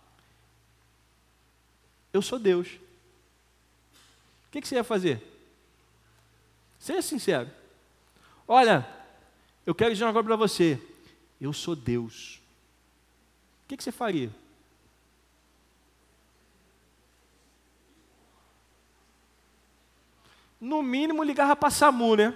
eu 2.11 2.21
sou 2.21 2.39
Deus, 2.39 2.67
o 4.47 4.51
que, 4.51 4.61
que 4.61 4.67
você 4.67 4.75
ia 4.75 4.83
fazer? 4.83 5.21
Seja 6.79 7.01
sincero. 7.01 7.49
Olha, 8.47 8.87
eu 9.65 9.73
quero 9.73 9.93
dizer 9.93 10.03
uma 10.03 10.13
coisa 10.13 10.27
para 10.27 10.35
você. 10.35 10.81
Eu 11.39 11.53
sou 11.53 11.75
Deus. 11.75 12.42
O 13.63 13.67
que, 13.67 13.77
que 13.77 13.83
você 13.83 13.91
faria? 13.91 14.29
No 20.59 20.81
mínimo 20.81 21.23
ligava 21.23 21.55
para 21.55 21.69
SAMU, 21.69 22.15
né? 22.15 22.33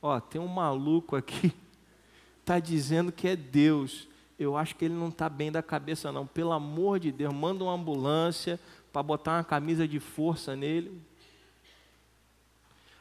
Ó, 0.00 0.18
tem 0.18 0.40
um 0.40 0.46
maluco 0.46 1.16
aqui, 1.16 1.52
tá 2.44 2.58
dizendo 2.58 3.12
que 3.12 3.28
é 3.28 3.36
Deus. 3.36 4.08
Eu 4.38 4.56
acho 4.56 4.76
que 4.76 4.84
ele 4.84 4.94
não 4.94 5.08
está 5.08 5.28
bem 5.28 5.52
da 5.52 5.62
cabeça, 5.62 6.12
não. 6.12 6.26
Pelo 6.26 6.52
amor 6.52 7.00
de 7.00 7.12
Deus, 7.12 7.34
manda 7.34 7.64
uma 7.64 7.74
ambulância 7.74 8.58
para 8.92 9.02
botar 9.02 9.36
uma 9.36 9.44
camisa 9.44 9.86
de 9.86 9.98
força 9.98 10.54
nele. 10.54 11.02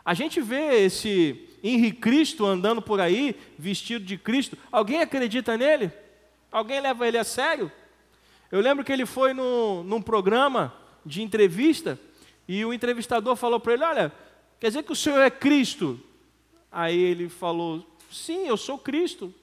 A 0.04 0.14
gente 0.14 0.42
vê 0.42 0.86
esse 0.86 1.48
Henrique 1.64 2.00
Cristo 2.00 2.46
andando 2.46 2.82
por 2.82 3.00
aí, 3.00 3.36
vestido 3.58 4.04
de 4.04 4.18
Cristo. 4.18 4.58
Alguém 4.72 5.02
acredita 5.02 5.58
nele? 5.58 5.92
Alguém 6.52 6.80
leva 6.80 7.08
ele 7.08 7.18
a 7.18 7.24
sério? 7.24 7.72
Eu 8.52 8.62
lembro 8.62 8.84
que 8.84 8.92
ele 8.92 9.06
foi 9.06 9.34
no, 9.34 9.84
num 9.84 10.02
programa 10.02 10.74
de 11.06 11.22
entrevista 11.22 12.00
e 12.48 12.64
o 12.64 12.74
entrevistador 12.74 13.36
falou 13.36 13.60
para 13.60 13.74
ele: 13.74 13.84
Olha, 13.84 14.14
quer 14.60 14.68
dizer 14.68 14.84
que 14.84 14.92
o 14.92 14.96
senhor 14.96 15.20
é 15.22 15.30
Cristo? 15.30 16.00
Aí 16.72 16.98
ele 16.98 17.30
falou: 17.30 17.86
Sim, 18.12 18.48
eu 18.48 18.56
sou 18.56 18.78
Cristo. 18.78 19.34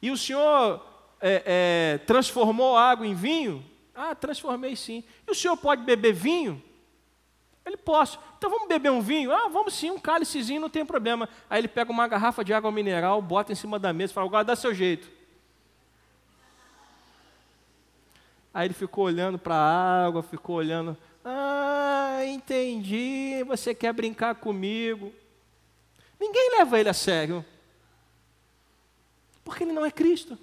E 0.00 0.10
o 0.10 0.16
senhor 0.16 0.84
é, 1.20 1.42
é, 1.44 1.98
transformou 1.98 2.76
água 2.76 3.06
em 3.06 3.14
vinho? 3.14 3.64
Ah, 3.94 4.14
transformei 4.14 4.76
sim. 4.76 5.02
E 5.26 5.30
o 5.30 5.34
senhor 5.34 5.56
pode 5.56 5.82
beber 5.82 6.12
vinho? 6.12 6.62
Ele, 7.66 7.76
posso. 7.76 8.18
Então 8.38 8.48
vamos 8.48 8.68
beber 8.68 8.90
um 8.90 9.02
vinho? 9.02 9.30
Ah, 9.30 9.48
vamos 9.48 9.74
sim, 9.74 9.90
um 9.90 9.98
cálicezinho, 9.98 10.60
não 10.60 10.70
tem 10.70 10.86
problema. 10.86 11.28
Aí 11.50 11.60
ele 11.60 11.68
pega 11.68 11.90
uma 11.90 12.08
garrafa 12.08 12.42
de 12.42 12.54
água 12.54 12.70
mineral, 12.70 13.20
bota 13.20 13.52
em 13.52 13.56
cima 13.56 13.78
da 13.78 13.92
mesa 13.92 14.12
e 14.12 14.14
fala, 14.14 14.26
agora 14.26 14.44
dá 14.44 14.56
seu 14.56 14.72
jeito. 14.72 15.17
Aí 18.58 18.66
ele 18.66 18.74
ficou 18.74 19.04
olhando 19.04 19.38
para 19.38 19.54
a 19.54 20.04
água, 20.04 20.20
ficou 20.20 20.56
olhando. 20.56 20.96
Ah, 21.24 22.22
entendi, 22.24 23.44
você 23.46 23.72
quer 23.72 23.92
brincar 23.92 24.34
comigo. 24.34 25.12
Ninguém 26.18 26.56
leva 26.58 26.80
ele 26.80 26.88
a 26.88 26.92
sério. 26.92 27.44
Porque 29.44 29.62
ele 29.62 29.70
não 29.70 29.86
é 29.86 29.92
Cristo. 29.92 30.36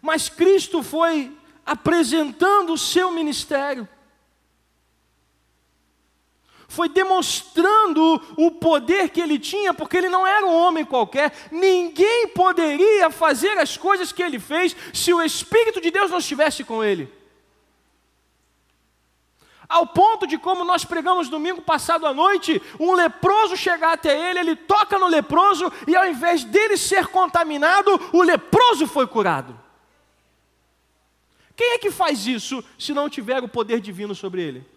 Mas 0.00 0.28
Cristo 0.28 0.84
foi 0.84 1.36
apresentando 1.66 2.72
o 2.74 2.78
seu 2.78 3.10
ministério 3.10 3.88
foi 6.68 6.88
demonstrando 6.88 8.20
o 8.36 8.50
poder 8.50 9.10
que 9.10 9.20
ele 9.20 9.38
tinha, 9.38 9.72
porque 9.74 9.96
ele 9.96 10.08
não 10.08 10.26
era 10.26 10.46
um 10.46 10.54
homem 10.54 10.84
qualquer, 10.84 11.32
ninguém 11.50 12.28
poderia 12.28 13.10
fazer 13.10 13.58
as 13.58 13.76
coisas 13.76 14.12
que 14.12 14.22
ele 14.22 14.38
fez 14.38 14.76
se 14.92 15.12
o 15.12 15.22
Espírito 15.22 15.80
de 15.80 15.90
Deus 15.90 16.10
não 16.10 16.18
estivesse 16.18 16.64
com 16.64 16.82
ele. 16.82 17.12
Ao 19.68 19.86
ponto 19.86 20.26
de, 20.26 20.36
como 20.36 20.64
nós 20.64 20.84
pregamos 20.84 21.28
domingo 21.28 21.62
passado 21.62 22.06
à 22.06 22.12
noite, 22.12 22.60
um 22.78 22.92
leproso 22.92 23.56
chegar 23.56 23.94
até 23.94 24.30
ele, 24.30 24.38
ele 24.38 24.56
toca 24.56 24.98
no 24.98 25.06
leproso 25.06 25.72
e 25.86 25.96
ao 25.96 26.06
invés 26.06 26.44
dele 26.44 26.76
ser 26.76 27.06
contaminado, 27.06 27.90
o 28.12 28.22
leproso 28.22 28.86
foi 28.86 29.06
curado. 29.06 29.58
Quem 31.56 31.72
é 31.72 31.78
que 31.78 31.90
faz 31.90 32.26
isso 32.26 32.62
se 32.78 32.92
não 32.92 33.08
tiver 33.08 33.42
o 33.42 33.48
poder 33.48 33.80
divino 33.80 34.14
sobre 34.14 34.42
ele? 34.42 34.73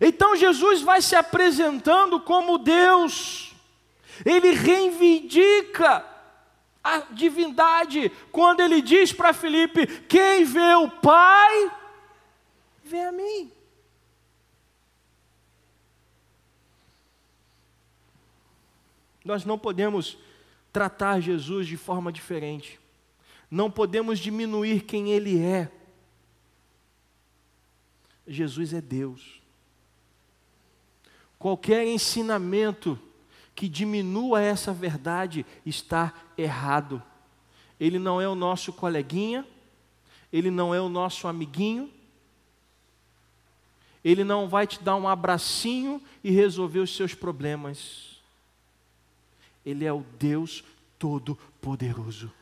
Então 0.00 0.36
Jesus 0.36 0.82
vai 0.82 1.00
se 1.00 1.16
apresentando 1.16 2.20
como 2.20 2.58
Deus, 2.58 3.54
ele 4.24 4.50
reivindica 4.50 6.04
a 6.82 6.98
divindade 7.10 8.10
quando 8.30 8.60
ele 8.60 8.80
diz 8.80 9.12
para 9.12 9.32
Filipe: 9.32 9.86
Quem 10.02 10.44
vê 10.44 10.74
o 10.74 10.88
Pai, 10.88 11.72
vê 12.84 13.00
a 13.00 13.12
mim. 13.12 13.52
Nós 19.26 19.44
não 19.44 19.58
podemos 19.58 20.16
tratar 20.72 21.18
Jesus 21.18 21.66
de 21.66 21.76
forma 21.76 22.12
diferente, 22.12 22.78
não 23.50 23.68
podemos 23.68 24.20
diminuir 24.20 24.82
quem 24.82 25.10
Ele 25.10 25.42
é. 25.42 25.72
Jesus 28.24 28.72
é 28.72 28.80
Deus. 28.80 29.35
Qualquer 31.46 31.86
ensinamento 31.86 32.98
que 33.54 33.68
diminua 33.68 34.42
essa 34.42 34.72
verdade 34.72 35.46
está 35.64 36.12
errado. 36.36 37.00
Ele 37.78 38.00
não 38.00 38.20
é 38.20 38.28
o 38.28 38.34
nosso 38.34 38.72
coleguinha, 38.72 39.46
ele 40.32 40.50
não 40.50 40.74
é 40.74 40.80
o 40.80 40.88
nosso 40.88 41.28
amiguinho, 41.28 41.88
ele 44.02 44.24
não 44.24 44.48
vai 44.48 44.66
te 44.66 44.82
dar 44.82 44.96
um 44.96 45.06
abracinho 45.06 46.02
e 46.24 46.32
resolver 46.32 46.80
os 46.80 46.96
seus 46.96 47.14
problemas. 47.14 48.20
Ele 49.64 49.84
é 49.84 49.92
o 49.92 50.04
Deus 50.18 50.64
Todo-Poderoso. 50.98 52.32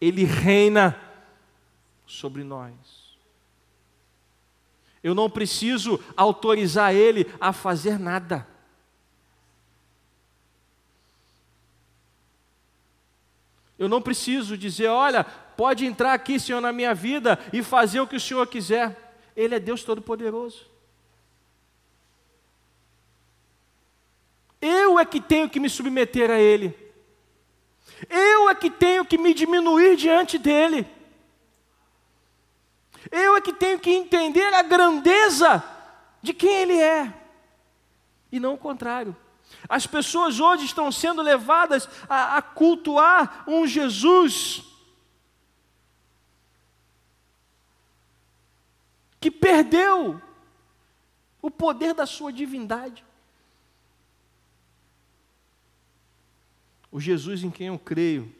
Ele 0.00 0.22
reina 0.22 0.96
sobre 2.06 2.44
nós. 2.44 3.01
Eu 5.02 5.14
não 5.14 5.28
preciso 5.28 6.00
autorizar 6.16 6.94
Ele 6.94 7.26
a 7.40 7.52
fazer 7.52 7.98
nada. 7.98 8.46
Eu 13.78 13.88
não 13.88 14.00
preciso 14.00 14.56
dizer, 14.56 14.86
olha, 14.86 15.24
pode 15.24 15.84
entrar 15.84 16.12
aqui, 16.12 16.38
Senhor, 16.38 16.60
na 16.60 16.72
minha 16.72 16.94
vida 16.94 17.36
e 17.52 17.64
fazer 17.64 18.00
o 18.00 18.06
que 18.06 18.14
o 18.14 18.20
Senhor 18.20 18.46
quiser. 18.46 19.16
Ele 19.34 19.56
é 19.56 19.58
Deus 19.58 19.82
Todo-Poderoso. 19.82 20.70
Eu 24.60 25.00
é 25.00 25.04
que 25.04 25.20
tenho 25.20 25.50
que 25.50 25.58
me 25.58 25.68
submeter 25.68 26.30
a 26.30 26.38
Ele. 26.38 26.72
Eu 28.08 28.48
é 28.48 28.54
que 28.54 28.70
tenho 28.70 29.04
que 29.04 29.18
me 29.18 29.34
diminuir 29.34 29.96
diante 29.96 30.38
dEle. 30.38 30.86
Eu 33.10 33.36
é 33.36 33.40
que 33.40 33.52
tenho 33.52 33.78
que 33.78 33.90
entender 33.90 34.52
a 34.54 34.62
grandeza 34.62 35.62
de 36.22 36.32
quem 36.32 36.62
Ele 36.62 36.80
é, 36.80 37.12
e 38.30 38.38
não 38.38 38.54
o 38.54 38.58
contrário. 38.58 39.16
As 39.68 39.86
pessoas 39.86 40.40
hoje 40.40 40.64
estão 40.64 40.90
sendo 40.90 41.20
levadas 41.20 41.88
a, 42.08 42.36
a 42.36 42.42
cultuar 42.42 43.44
um 43.46 43.66
Jesus 43.66 44.64
que 49.20 49.30
perdeu 49.30 50.20
o 51.40 51.50
poder 51.50 51.94
da 51.94 52.06
sua 52.06 52.32
divindade. 52.32 53.04
O 56.90 57.00
Jesus 57.00 57.42
em 57.42 57.50
quem 57.50 57.66
eu 57.66 57.78
creio, 57.78 58.32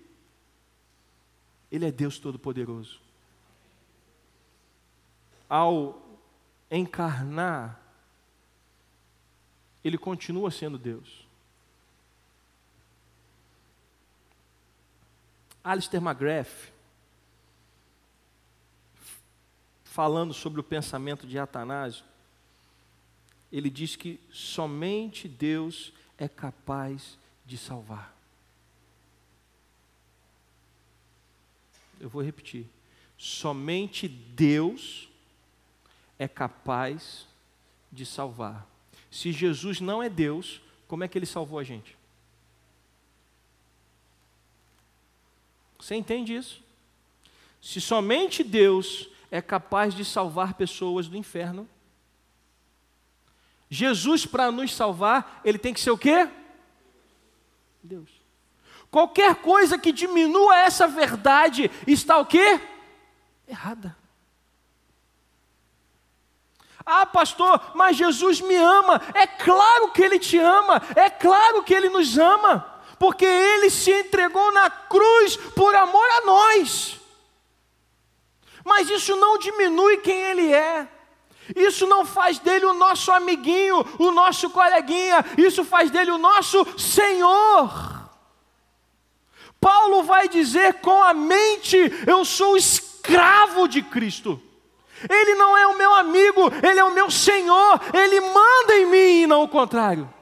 Ele 1.71 1.87
é 1.87 1.91
Deus 1.91 2.19
Todo-Poderoso. 2.19 3.02
Ao 5.55 6.01
encarnar, 6.71 7.79
Ele 9.85 9.99
continua 9.99 10.51
sendo 10.51 10.79
Deus. 10.79 11.27
Alistair 15.63 16.03
McGrath, 16.03 16.73
falando 19.85 20.33
sobre 20.33 20.59
o 20.59 20.65
pensamento 20.65 21.27
de 21.27 21.39
Atanásio, 21.39 22.07
ele 23.53 23.69
diz 23.69 23.95
que 23.95 24.19
somente 24.31 25.29
Deus 25.29 25.93
é 26.17 26.29
capaz 26.29 27.19
de 27.45 27.59
salvar. 27.59 28.17
Eu 32.01 32.09
vou 32.09 32.23
repetir. 32.23 32.67
Somente 33.19 34.09
Deus 34.09 35.12
é 36.23 36.29
capaz 36.29 37.27
de 37.91 38.07
salvar. 38.07 38.67
Se 39.11 39.33
Jesus 39.33 39.81
não 39.81 40.03
é 40.03 40.09
Deus, 40.09 40.61
como 40.87 41.03
é 41.03 41.09
que 41.09 41.19
ele 41.19 41.27
salvou 41.27 41.59
a 41.59 41.65
gente? 41.65 41.97
Você 45.79 45.97
entende 45.97 46.35
isso? 46.35 46.63
Se 47.61 47.81
somente 47.81 48.45
Deus 48.45 49.09
é 49.31 49.43
capaz 49.43 49.95
de 49.95 50.05
salvar 50.05 50.55
pessoas 50.55 51.09
do 51.09 51.17
inferno. 51.17 51.69
Jesus, 53.69 54.25
para 54.25 54.53
nos 54.53 54.73
salvar, 54.75 55.41
ele 55.45 55.59
tem 55.59 55.75
que 55.75 55.81
ser 55.81 55.91
o 55.91 55.99
quê? 55.99 56.29
Deus. 57.83 58.11
Qualquer 58.91 59.37
coisa 59.37 59.77
que 59.77 59.91
diminua 59.91 60.57
essa 60.59 60.87
verdade 60.87 61.71
está 61.87 62.19
o 62.19 62.27
quê? 62.27 62.61
Errada. 63.49 64.02
Ah, 66.85 67.07
pastor, 67.07 67.61
mas 67.75 67.97
Jesus 67.97 68.41
me 68.41 68.57
ama. 68.57 69.01
É 69.15 69.27
claro 69.27 69.91
que 69.91 70.03
Ele 70.03 70.19
te 70.19 70.39
ama, 70.39 70.83
é 70.97 71.09
claro 71.09 71.63
que 71.63 71.75
Ele 71.75 71.89
nos 71.89 72.19
ama, 72.19 72.83
porque 72.99 73.25
Ele 73.25 73.71
se 73.71 73.91
entregou 73.91 74.53
na 74.53 74.69
cruz 74.69 75.37
por 75.37 75.75
amor 75.75 76.09
a 76.19 76.27
nós. 76.27 77.01
Mas 78.65 78.89
isso 78.89 79.17
não 79.17 79.39
diminui 79.39 79.99
quem 79.99 80.17
ele 80.17 80.53
é. 80.53 80.89
Isso 81.57 81.87
não 81.87 82.05
faz 82.05 82.39
dele 82.39 82.65
o 82.65 82.73
nosso 82.73 83.11
amiguinho, 83.11 83.85
o 83.99 84.11
nosso 84.13 84.51
coleguinha, 84.51 85.25
isso 85.37 85.65
faz 85.65 85.91
dele 85.91 86.13
o 86.13 86.19
nosso 86.19 86.65
Senhor. 86.79 87.93
Paulo 89.61 90.03
vai 90.03 90.29
dizer 90.29 90.75
com 90.75 91.03
a 91.03 91.13
mente: 91.13 91.77
eu 92.07 92.25
sou 92.25 92.57
escravo 92.57 93.67
de 93.67 93.83
Cristo. 93.83 94.41
Ele 95.09 95.35
não 95.35 95.57
é 95.57 95.67
o 95.67 95.77
meu 95.77 95.95
amigo, 95.95 96.51
ele 96.63 96.79
é 96.79 96.85
o 96.85 96.95
meu 96.95 97.11
Senhor, 97.11 97.81
ele 97.93 98.21
manda 98.21 98.77
em 98.77 98.87
mim 98.87 99.23
e 99.23 99.27
não 99.27 99.43
o 99.43 99.49
contrário. 99.49 100.13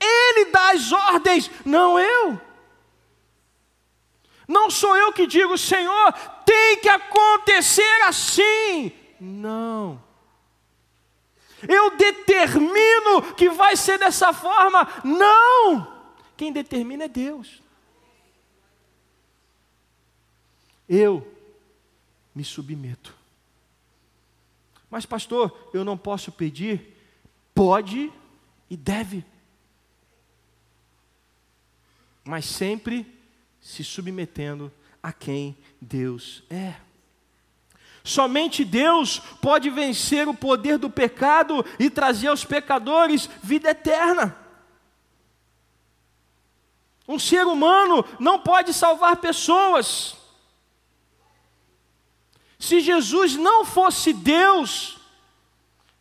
Ele 0.00 0.46
dá 0.46 0.70
as 0.70 0.92
ordens, 0.92 1.50
não 1.64 1.98
eu. 1.98 2.40
Não 4.46 4.70
sou 4.70 4.96
eu 4.96 5.12
que 5.12 5.26
digo, 5.26 5.58
Senhor, 5.58 6.12
tem 6.44 6.78
que 6.78 6.88
acontecer 6.88 8.02
assim. 8.06 8.92
Não. 9.20 10.02
Eu 11.66 11.96
determino 11.96 13.34
que 13.34 13.50
vai 13.50 13.76
ser 13.76 13.98
dessa 13.98 14.32
forma. 14.32 14.88
Não. 15.04 15.98
Quem 16.36 16.52
determina 16.52 17.04
é 17.04 17.08
Deus. 17.08 17.60
Eu 20.88 21.37
me 22.34 22.44
submeto. 22.44 23.14
Mas, 24.90 25.04
pastor, 25.04 25.70
eu 25.72 25.84
não 25.84 25.96
posso 25.96 26.32
pedir? 26.32 26.96
Pode 27.54 28.12
e 28.70 28.76
deve. 28.76 29.24
Mas 32.24 32.44
sempre 32.44 33.06
se 33.60 33.84
submetendo 33.84 34.72
a 35.02 35.12
quem 35.12 35.56
Deus 35.80 36.42
é. 36.48 36.74
Somente 38.04 38.64
Deus 38.64 39.18
pode 39.40 39.68
vencer 39.68 40.28
o 40.28 40.34
poder 40.34 40.78
do 40.78 40.88
pecado 40.88 41.64
e 41.78 41.90
trazer 41.90 42.28
aos 42.28 42.44
pecadores 42.44 43.28
vida 43.42 43.70
eterna. 43.70 44.36
Um 47.06 47.18
ser 47.18 47.46
humano 47.46 48.04
não 48.20 48.38
pode 48.38 48.72
salvar 48.74 49.16
pessoas. 49.16 50.17
Se 52.58 52.80
Jesus 52.80 53.36
não 53.36 53.64
fosse 53.64 54.12
Deus, 54.12 54.98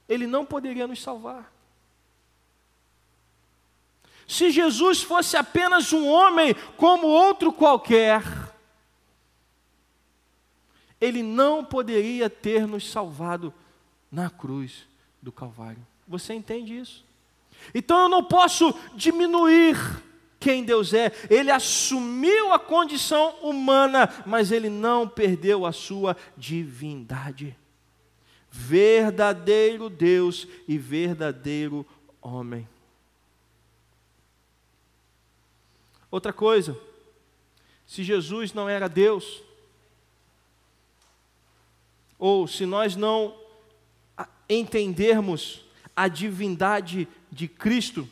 ele 0.09 0.25
não 0.25 0.45
poderia 0.45 0.87
nos 0.87 1.01
salvar. 1.01 1.51
Se 4.27 4.51
Jesus 4.51 5.01
fosse 5.01 5.37
apenas 5.37 5.93
um 5.93 6.07
homem 6.07 6.53
como 6.75 7.07
outro 7.07 7.53
qualquer, 7.53 8.21
ele 10.99 11.23
não 11.23 11.63
poderia 11.63 12.29
ter 12.29 12.67
nos 12.67 12.89
salvado 12.89 13.53
na 14.11 14.29
cruz 14.29 14.85
do 15.21 15.31
Calvário. 15.31 15.85
Você 16.07 16.33
entende 16.33 16.77
isso? 16.77 17.05
Então 17.73 18.03
eu 18.03 18.09
não 18.09 18.23
posso 18.23 18.73
diminuir 18.95 19.75
quem 20.39 20.63
Deus 20.63 20.93
é. 20.93 21.11
Ele 21.29 21.51
assumiu 21.51 22.53
a 22.53 22.59
condição 22.59 23.35
humana, 23.41 24.23
mas 24.25 24.51
ele 24.51 24.69
não 24.69 25.07
perdeu 25.07 25.65
a 25.65 25.71
sua 25.71 26.15
divindade. 26.35 27.55
Verdadeiro 28.49 29.89
Deus 29.89 30.47
e 30.67 30.77
verdadeiro 30.77 31.85
homem. 32.21 32.67
Outra 36.09 36.31
coisa, 36.31 36.77
se 37.85 38.03
Jesus 38.03 38.53
não 38.53 38.69
era 38.69 38.87
Deus, 38.87 39.43
ou 42.17 42.47
se 42.47 42.65
nós 42.65 42.95
não 42.95 43.37
entendermos 44.49 45.65
a 45.95 46.07
divindade 46.07 47.07
de 47.31 47.47
Cristo, 47.47 48.07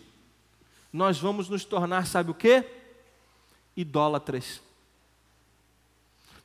nós 0.96 1.20
vamos 1.20 1.50
nos 1.50 1.66
tornar, 1.66 2.08
sabe 2.08 2.32
o 2.32 2.34
que? 2.34 2.64
Idólatras. 3.76 4.62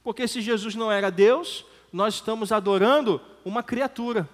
Porque 0.03 0.26
se 0.26 0.40
Jesus 0.40 0.74
não 0.74 0.90
era 0.90 1.09
Deus, 1.09 1.64
nós 1.92 2.14
estamos 2.14 2.51
adorando 2.51 3.20
uma 3.44 3.62
criatura. 3.62 4.28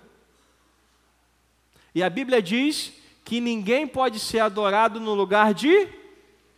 E 1.95 2.03
a 2.03 2.09
Bíblia 2.09 2.41
diz 2.41 2.95
que 3.27 3.43
ninguém 3.43 3.87
pode 3.87 4.19
ser 4.19 4.39
adorado 4.39 4.99
no 4.99 5.13
lugar 5.13 5.53
de 5.53 5.87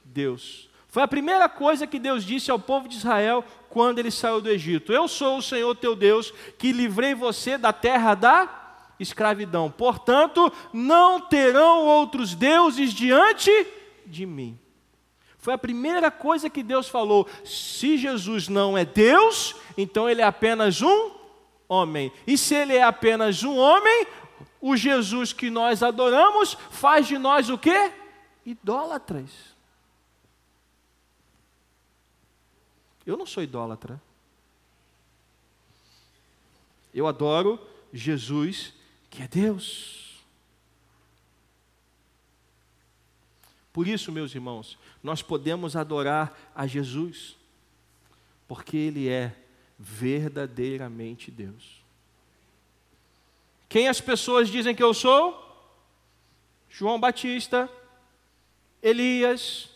Deus. 0.05 0.69
Foi 0.87 1.03
a 1.03 1.09
primeira 1.09 1.49
coisa 1.49 1.85
que 1.85 1.99
Deus 1.99 2.23
disse 2.23 2.53
ao 2.53 2.61
povo 2.61 2.87
de 2.87 2.97
Israel 2.97 3.45
quando 3.69 3.99
ele 3.99 4.13
saiu 4.13 4.41
do 4.41 4.49
Egito: 4.49 4.93
Eu 4.93 5.09
sou 5.09 5.39
o 5.39 5.43
Senhor 5.43 5.75
teu 5.75 5.97
Deus, 5.97 6.33
que 6.57 6.71
livrei 6.71 7.13
você 7.13 7.59
da 7.59 7.73
terra 7.73 8.15
da 8.15 8.68
escravidão. 8.99 9.71
Portanto, 9.71 10.53
não 10.73 11.21
terão 11.21 11.85
outros 11.87 12.35
deuses 12.35 12.93
diante 12.93 13.51
de 14.07 14.27
mim. 14.27 14.59
Foi 15.39 15.55
a 15.55 15.59
primeira 15.59 16.11
coisa 16.11 16.51
que 16.51 16.63
Deus 16.63 16.89
falou. 16.89 17.29
Se 17.45 17.97
Jesus 17.97 18.49
não 18.49 18.77
é 18.77 18.85
Deus, 18.85 19.55
então 19.77 20.09
ele 20.09 20.21
é 20.21 20.25
apenas 20.25 20.83
um 20.83 21.13
homem. 21.69 22.13
E 22.27 22.37
se 22.37 22.55
ele 22.55 22.75
é 22.75 22.83
apenas 22.83 23.43
um 23.45 23.57
homem, 23.57 24.07
o 24.61 24.77
Jesus 24.77 25.33
que 25.33 25.49
nós 25.49 25.83
adoramos 25.83 26.55
faz 26.71 27.07
de 27.07 27.17
nós 27.17 27.49
o 27.49 27.57
quê? 27.57 27.93
Idólatras. 28.45 29.31
Eu 33.07 33.17
não 33.17 33.25
sou 33.25 33.43
idólatra. 33.43 34.01
Eu 36.93 37.07
adoro 37.07 37.59
Jesus, 37.93 38.75
que 39.11 39.23
é 39.23 39.29
Deus. 39.29 40.09
Por 43.73 43.87
isso, 43.87 44.11
meus 44.11 44.35
irmãos, 44.35 44.79
nós 45.03 45.23
podemos 45.23 45.77
adorar 45.77 46.37
a 46.55 46.67
Jesus, 46.67 47.37
porque 48.47 48.77
Ele 48.77 49.09
é 49.09 49.35
verdadeiramente 49.79 51.31
Deus. 51.31 51.83
Quem 53.69 53.87
as 53.87 54.01
pessoas 54.01 54.49
dizem 54.49 54.75
que 54.75 54.83
eu 54.83 54.95
sou? 54.95 55.45
João 56.69 56.99
Batista, 56.99 57.71
Elias, 58.83 59.71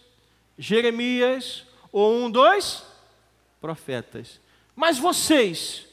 Jeremias, 0.58 1.64
ou 1.90 2.24
um, 2.24 2.30
dois 2.30 2.82
profetas. 3.60 4.40
Mas 4.74 4.98
vocês, 4.98 5.86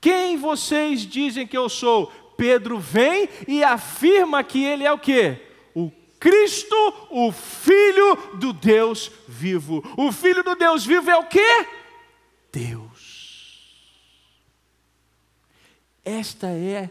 quem 0.00 0.36
vocês 0.36 1.00
dizem 1.00 1.46
que 1.46 1.56
eu 1.56 1.68
sou? 1.68 2.12
Pedro 2.36 2.78
vem 2.78 3.28
e 3.46 3.64
afirma 3.64 4.44
que 4.44 4.62
ele 4.64 4.84
é 4.84 4.92
o 4.92 4.98
quê? 4.98 5.42
O 5.74 5.90
Cristo, 6.20 6.76
o 7.10 7.32
Filho 7.32 8.36
do 8.36 8.52
Deus 8.52 9.10
vivo. 9.26 9.82
O 9.96 10.12
Filho 10.12 10.42
do 10.42 10.54
Deus 10.54 10.84
vivo 10.84 11.10
é 11.10 11.16
o 11.16 11.26
quê? 11.26 11.66
Deus. 12.52 13.76
Esta 16.04 16.48
é 16.48 16.88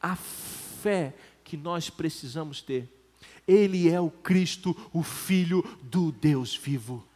a 0.00 0.14
fé 0.14 1.14
que 1.42 1.56
nós 1.56 1.88
precisamos 1.88 2.60
ter. 2.60 2.86
Ele 3.46 3.88
é 3.88 3.98
o 3.98 4.10
Cristo, 4.10 4.76
o 4.92 5.02
Filho 5.02 5.64
do 5.82 6.12
Deus 6.12 6.54
vivo. 6.54 7.07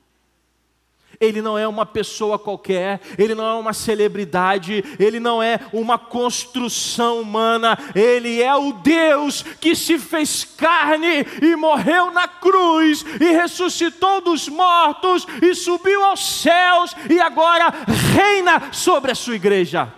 Ele 1.23 1.41
não 1.41 1.57
é 1.57 1.69
uma 1.69 1.87
pessoa 1.87 2.37
qualquer, 2.37 3.01
ele 3.17 3.33
não 3.33 3.47
é 3.47 3.55
uma 3.55 3.73
celebridade, 3.73 4.83
ele 4.99 5.21
não 5.21 5.41
é 5.41 5.61
uma 5.73 5.97
construção 5.97 7.21
humana, 7.21 7.79
ele 7.95 8.43
é 8.43 8.53
o 8.57 8.73
Deus 8.73 9.45
que 9.61 9.77
se 9.77 10.01
fez 10.01 10.43
carne 10.43 11.25
e 11.41 11.55
morreu 11.55 12.11
na 12.11 12.27
cruz 12.27 13.05
e 13.21 13.31
ressuscitou 13.31 14.21
dos 14.21 14.49
mortos 14.49 15.25
e 15.41 15.55
subiu 15.55 16.03
aos 16.03 16.43
céus 16.43 16.93
e 17.09 17.21
agora 17.21 17.73
reina 18.17 18.73
sobre 18.73 19.13
a 19.13 19.15
sua 19.15 19.37
igreja. 19.37 19.93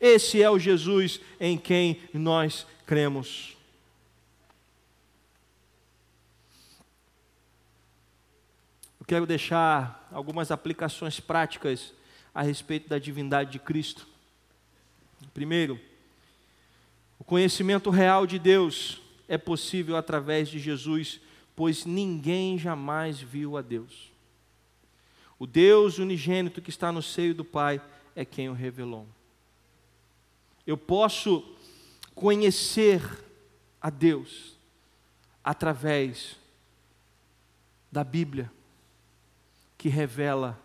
Esse 0.00 0.42
é 0.42 0.50
o 0.50 0.58
Jesus 0.58 1.20
em 1.38 1.58
quem 1.58 2.00
nós 2.14 2.66
cremos. 2.86 3.54
Quero 9.12 9.26
deixar 9.26 10.08
algumas 10.10 10.50
aplicações 10.50 11.20
práticas 11.20 11.92
a 12.34 12.40
respeito 12.40 12.88
da 12.88 12.98
divindade 12.98 13.52
de 13.52 13.58
Cristo. 13.58 14.08
Primeiro, 15.34 15.78
o 17.18 17.24
conhecimento 17.24 17.90
real 17.90 18.26
de 18.26 18.38
Deus 18.38 19.02
é 19.28 19.36
possível 19.36 19.98
através 19.98 20.48
de 20.48 20.58
Jesus, 20.58 21.20
pois 21.54 21.84
ninguém 21.84 22.56
jamais 22.56 23.20
viu 23.20 23.58
a 23.58 23.60
Deus. 23.60 24.10
O 25.38 25.46
Deus 25.46 25.98
unigênito 25.98 26.62
que 26.62 26.70
está 26.70 26.90
no 26.90 27.02
seio 27.02 27.34
do 27.34 27.44
Pai 27.44 27.82
é 28.16 28.24
quem 28.24 28.48
o 28.48 28.54
revelou. 28.54 29.06
Eu 30.66 30.78
posso 30.78 31.54
conhecer 32.14 33.02
a 33.78 33.90
Deus 33.90 34.56
através 35.44 36.34
da 37.92 38.02
Bíblia 38.02 38.50
que 39.82 39.88
revela 39.88 40.56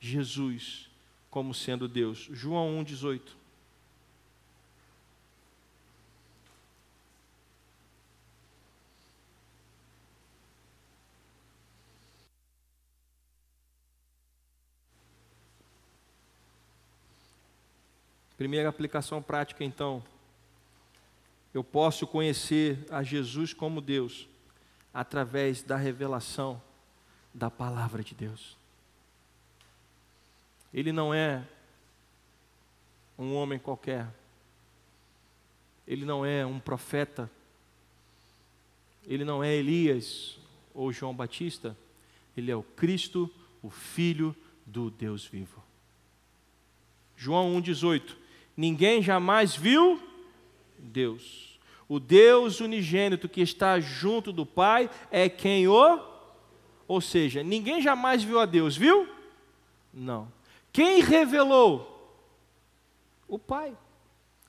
Jesus 0.00 0.88
como 1.28 1.52
sendo 1.52 1.86
Deus. 1.86 2.30
João 2.32 2.82
1,18. 2.82 3.20
Primeira 18.38 18.70
aplicação 18.70 19.20
prática, 19.22 19.62
então. 19.62 20.02
Eu 21.52 21.62
posso 21.62 22.06
conhecer 22.06 22.86
a 22.90 23.02
Jesus 23.02 23.52
como 23.52 23.82
Deus 23.82 24.26
através 24.94 25.62
da 25.62 25.76
revelação 25.76 26.62
da 27.34 27.50
palavra 27.50 28.02
de 28.04 28.14
Deus. 28.14 28.56
Ele 30.72 30.92
não 30.92 31.12
é 31.12 31.42
um 33.18 33.34
homem 33.34 33.58
qualquer. 33.58 34.08
Ele 35.86 36.04
não 36.04 36.24
é 36.24 36.46
um 36.46 36.60
profeta. 36.60 37.30
Ele 39.06 39.24
não 39.24 39.42
é 39.42 39.52
Elias 39.52 40.38
ou 40.72 40.92
João 40.92 41.14
Batista. 41.14 41.76
Ele 42.36 42.50
é 42.50 42.56
o 42.56 42.62
Cristo, 42.62 43.30
o 43.62 43.68
Filho 43.68 44.34
do 44.64 44.90
Deus 44.90 45.24
vivo. 45.24 45.62
João 47.16 47.60
1,18: 47.60 48.16
Ninguém 48.56 49.02
jamais 49.02 49.54
viu 49.54 50.00
Deus. 50.78 51.58
O 51.88 52.00
Deus 52.00 52.60
unigênito 52.60 53.28
que 53.28 53.40
está 53.40 53.78
junto 53.78 54.32
do 54.32 54.46
Pai 54.46 54.90
é 55.10 55.28
quem 55.28 55.68
o 55.68 56.13
ou 56.86 57.00
seja, 57.00 57.42
ninguém 57.42 57.80
jamais 57.80 58.22
viu 58.22 58.38
a 58.38 58.46
Deus, 58.46 58.76
viu? 58.76 59.08
Não. 59.92 60.30
Quem 60.72 61.00
revelou? 61.00 61.90
O 63.26 63.38
Pai, 63.38 63.76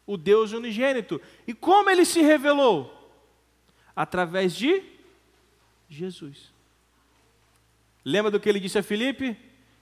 o 0.06 0.18
Deus 0.18 0.52
unigênito. 0.52 1.22
E 1.48 1.54
como 1.54 1.90
ele 1.90 2.04
se 2.04 2.22
revelou? 2.22 2.92
Através 3.96 4.56
de 4.56 4.84
Jesus. 5.90 6.52
Lembra 8.04 8.30
do 8.30 8.40
que 8.40 8.50
ele 8.50 8.60
disse 8.60 8.78
a 8.78 8.84
Filipe? 8.84 9.38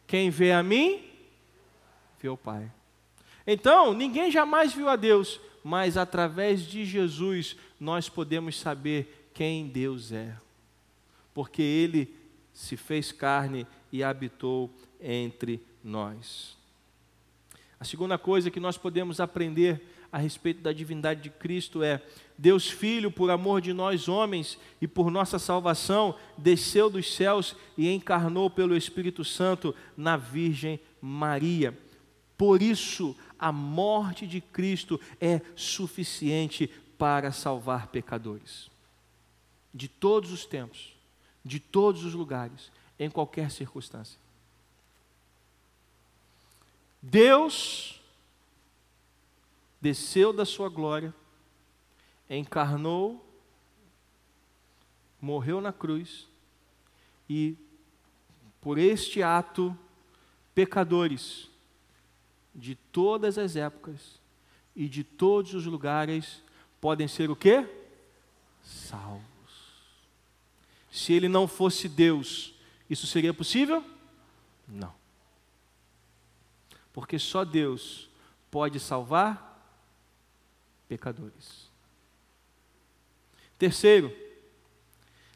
Quem 0.05 0.29
vê 0.29 0.51
a 0.51 0.61
mim, 0.61 1.03
vê 2.19 2.29
o 2.29 2.37
Pai. 2.37 2.71
Então, 3.45 3.93
ninguém 3.93 4.31
jamais 4.31 4.73
viu 4.73 4.87
a 4.87 4.95
Deus, 4.95 5.39
mas 5.63 5.97
através 5.97 6.65
de 6.65 6.85
Jesus 6.85 7.57
nós 7.79 8.07
podemos 8.07 8.57
saber 8.59 9.29
quem 9.33 9.67
Deus 9.67 10.11
é. 10.11 10.37
Porque 11.33 11.61
ele 11.61 12.15
se 12.53 12.77
fez 12.77 13.11
carne 13.11 13.65
e 13.91 14.03
habitou 14.03 14.69
entre 15.01 15.61
nós. 15.83 16.57
A 17.79 17.83
segunda 17.83 18.17
coisa 18.17 18.51
que 18.51 18.59
nós 18.59 18.77
podemos 18.77 19.19
aprender 19.19 19.81
a 20.11 20.17
respeito 20.17 20.61
da 20.61 20.71
divindade 20.71 21.21
de 21.21 21.29
Cristo 21.29 21.81
é: 21.81 22.01
Deus 22.37 22.69
Filho, 22.69 23.11
por 23.11 23.29
amor 23.31 23.59
de 23.59 23.73
nós 23.73 24.07
homens 24.07 24.57
e 24.79 24.87
por 24.87 25.09
nossa 25.09 25.39
salvação, 25.39 26.15
desceu 26.37 26.89
dos 26.89 27.13
céus 27.13 27.55
e 27.77 27.89
encarnou 27.89 28.49
pelo 28.49 28.77
Espírito 28.77 29.25
Santo 29.25 29.75
na 29.97 30.15
Virgem 30.15 30.79
Maria. 31.01 31.77
Por 32.37 32.61
isso, 32.61 33.15
a 33.37 33.51
morte 33.51 34.25
de 34.27 34.39
Cristo 34.39 34.99
é 35.19 35.41
suficiente 35.55 36.69
para 36.97 37.31
salvar 37.31 37.87
pecadores 37.87 38.71
de 39.73 39.87
todos 39.87 40.31
os 40.31 40.45
tempos 40.45 40.92
de 41.43 41.59
todos 41.59 42.03
os 42.03 42.13
lugares, 42.13 42.71
em 42.97 43.09
qualquer 43.09 43.51
circunstância. 43.51 44.19
Deus 47.01 48.01
desceu 49.81 50.31
da 50.31 50.45
sua 50.45 50.69
glória, 50.69 51.13
encarnou, 52.29 53.25
morreu 55.19 55.59
na 55.59 55.73
cruz 55.73 56.27
e, 57.29 57.57
por 58.61 58.77
este 58.77 59.21
ato, 59.21 59.77
pecadores 60.55 61.49
de 62.55 62.75
todas 62.75 63.37
as 63.37 63.55
épocas 63.55 64.21
e 64.75 64.87
de 64.87 65.03
todos 65.03 65.53
os 65.53 65.65
lugares 65.65 66.41
podem 66.79 67.07
ser 67.07 67.29
o 67.29 67.35
quê? 67.35 67.67
Salvos. 68.63 69.32
Se 70.93 71.11
ele 71.11 71.27
não 71.27 71.47
fosse 71.47 71.89
Deus, 71.89 72.53
isso 72.87 73.07
seria 73.07 73.33
possível? 73.33 73.83
Não. 74.67 74.93
Porque 76.93 77.17
só 77.17 77.43
Deus 77.43 78.07
pode 78.51 78.79
salvar 78.79 79.59
pecadores. 80.87 81.67
Terceiro, 83.57 84.15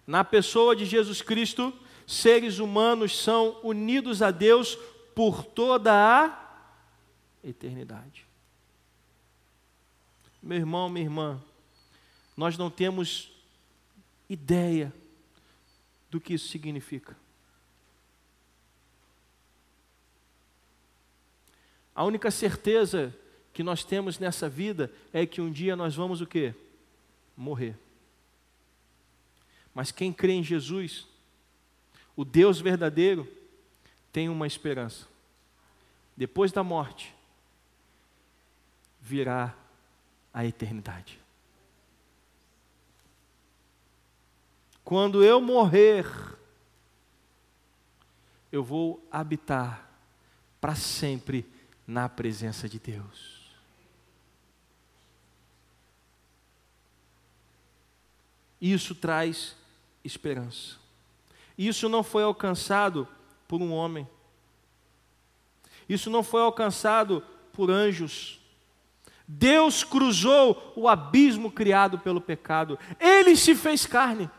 na 0.06 0.24
pessoa 0.24 0.76
de 0.76 0.86
Jesus 0.86 1.24
Cristo, 1.24 1.74
seres 2.06 2.60
humanos 2.60 3.18
são 3.18 3.60
unidos 3.64 4.22
a 4.22 4.30
Deus 4.30 4.76
por 5.16 5.44
toda 5.44 5.92
a 5.92 6.68
eternidade. 7.44 8.28
Meu 10.40 10.60
irmão, 10.60 10.88
minha 10.88 11.08
irmã, 11.08 11.44
nós 12.38 12.56
não 12.60 12.70
temos 12.70 13.32
ideia 14.30 14.94
do 16.10 16.20
que 16.20 16.34
isso 16.34 16.48
significa. 16.48 17.16
A 21.94 22.04
única 22.04 22.30
certeza 22.30 23.16
que 23.52 23.64
nós 23.64 23.84
temos 23.84 24.20
nessa 24.20 24.48
vida 24.48 24.92
é 25.12 25.26
que 25.26 25.42
um 25.42 25.52
dia 25.52 25.76
nós 25.76 25.96
vamos 25.96 26.22
o 26.22 26.28
quê? 26.28 26.54
Morrer. 27.36 27.76
Mas 29.74 29.92
quem 29.92 30.14
crê 30.14 30.34
em 30.34 30.44
Jesus, 30.44 31.08
o 32.16 32.24
Deus 32.24 32.62
verdadeiro, 32.62 33.28
tem 34.12 34.30
uma 34.30 34.48
esperança. 34.48 35.08
Depois 36.16 36.52
da 36.52 36.64
morte, 36.64 37.16
virá 39.02 39.56
a 40.34 40.46
eternidade. 40.46 41.20
Quando 44.88 45.22
eu 45.22 45.42
morrer, 45.42 46.06
eu 48.50 48.64
vou 48.64 49.06
habitar 49.12 49.86
para 50.62 50.76
sempre 50.76 51.46
na 51.86 52.08
presença 52.08 52.70
de 52.70 52.80
Deus. 52.80 53.52
Isso 58.62 58.96
traz 58.96 59.58
esperança. 60.06 60.78
Isso 61.58 61.90
não 61.90 62.02
foi 62.02 62.24
alcançado 62.24 63.06
por 63.46 63.62
um 63.62 63.74
homem. 63.74 64.08
Isso 65.90 66.10
não 66.10 66.24
foi 66.24 66.42
alcançado 66.42 67.22
por 67.52 67.70
anjos. 67.70 68.40
Deus 69.28 69.84
cruzou 69.84 70.72
o 70.78 70.88
abismo 70.88 71.52
criado 71.52 72.00
pelo 72.00 72.22
pecado. 72.22 72.80
Ele 73.02 73.36
se 73.36 73.54
fez 73.54 73.86
carne 73.86 74.32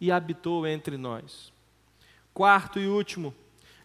e 0.00 0.10
habitou 0.10 0.66
entre 0.66 0.96
nós. 0.96 1.52
Quarto 2.32 2.78
e 2.78 2.86
último, 2.86 3.34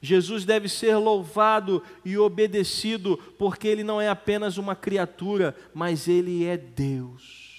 Jesus 0.01 0.45
deve 0.45 0.69
ser 0.69 0.95
louvado 0.95 1.83
e 2.05 2.17
obedecido, 2.17 3.17
porque 3.37 3.67
ele 3.67 3.83
não 3.83 3.99
é 3.99 4.09
apenas 4.09 4.57
uma 4.57 4.75
criatura, 4.75 5.55
mas 5.73 6.07
ele 6.07 6.45
é 6.45 6.57
Deus. 6.57 7.49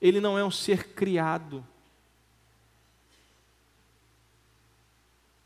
Ele 0.00 0.20
não 0.20 0.38
é 0.38 0.44
um 0.44 0.50
ser 0.50 0.94
criado. 0.94 1.64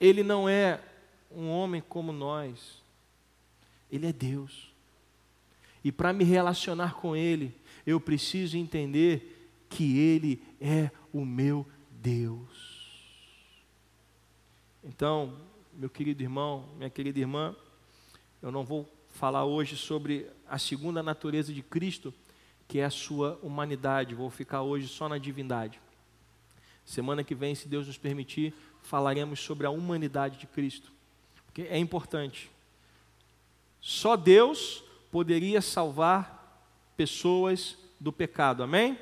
Ele 0.01 0.23
não 0.23 0.49
é 0.49 0.81
um 1.31 1.49
homem 1.49 1.83
como 1.89 2.13
nós. 2.13 2.83
Ele 3.91 4.07
é 4.07 4.13
Deus. 4.13 4.73
E 5.83 5.91
para 5.91 6.13
me 6.13 6.25
relacionar 6.25 6.95
com 6.95 7.17
Ele, 7.17 7.55
eu 7.87 8.01
preciso 8.01 8.57
entender 8.57 9.34
que 9.75 9.99
Ele 9.99 10.41
é 10.61 10.89
o 11.13 11.25
meu 11.25 11.67
Deus. 11.91 12.95
Então, 14.85 15.37
meu 15.73 15.91
querido 15.91 16.23
irmão, 16.23 16.69
minha 16.77 16.89
querida 16.89 17.19
irmã, 17.19 17.57
eu 18.41 18.53
não 18.53 18.65
vou 18.65 18.89
falar 19.09 19.45
hoje 19.45 19.77
sobre 19.77 20.31
a 20.49 20.59
segunda 20.59 21.03
natureza 21.03 21.53
de 21.53 21.61
Cristo, 21.61 22.15
que 22.69 22.79
é 22.79 22.85
a 22.85 22.91
sua 22.91 23.39
humanidade, 23.43 24.15
vou 24.15 24.31
ficar 24.31 24.63
hoje 24.63 24.87
só 24.87 25.09
na 25.09 25.19
divindade. 25.19 25.81
Semana 26.85 27.25
que 27.25 27.35
vem, 27.35 27.55
se 27.57 27.67
Deus 27.67 27.89
nos 27.89 27.99
permitir, 27.99 28.55
falaremos 28.81 29.41
sobre 29.41 29.67
a 29.67 29.71
humanidade 29.71 30.39
de 30.39 30.47
Cristo, 30.47 30.93
porque 31.47 31.63
é 31.63 31.79
importante. 31.79 32.49
Só 33.81 34.15
Deus 34.17 34.85
poderia 35.11 35.61
salvar 35.61 36.71
pessoas 36.97 37.77
do 37.99 38.13
pecado, 38.13 38.63
amém? 38.63 38.97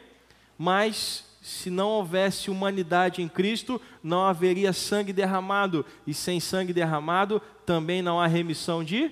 Mas 0.57 1.25
se 1.43 1.71
não 1.71 1.89
houvesse 1.89 2.51
humanidade 2.51 3.21
em 3.21 3.29
Cristo, 3.29 3.81
não 4.03 4.25
haveria 4.25 4.73
sangue 4.73 5.13
derramado, 5.13 5.85
e 6.07 6.15
sem 6.15 6.39
sangue 6.39 6.73
derramado 6.73 7.41
também 7.67 8.01
não 8.01 8.21
há 8.21 8.29
remissão 8.29 8.85
de. 8.85 9.11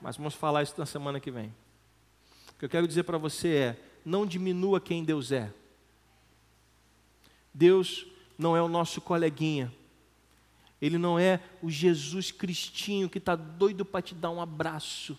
Mas 0.00 0.16
vamos 0.16 0.34
falar 0.34 0.62
isso 0.62 0.74
na 0.78 0.86
semana 0.86 1.20
que 1.20 1.30
vem. 1.30 1.54
O 2.54 2.58
que 2.58 2.64
eu 2.64 2.68
quero 2.68 2.88
dizer 2.88 3.02
para 3.02 3.18
você 3.18 3.48
é: 3.48 3.84
não 4.04 4.24
diminua 4.24 4.80
quem 4.80 5.04
Deus 5.04 5.30
é. 5.32 5.52
Deus 7.52 8.06
não 8.38 8.56
é 8.56 8.62
o 8.62 8.68
nosso 8.68 9.00
coleguinha. 9.00 9.70
Ele 10.80 10.96
não 10.96 11.18
é 11.18 11.40
o 11.62 11.68
Jesus 11.68 12.32
Cristinho 12.32 13.10
que 13.10 13.18
está 13.18 13.36
doido 13.36 13.84
para 13.84 14.00
te 14.00 14.14
dar 14.14 14.30
um 14.30 14.40
abraço. 14.40 15.18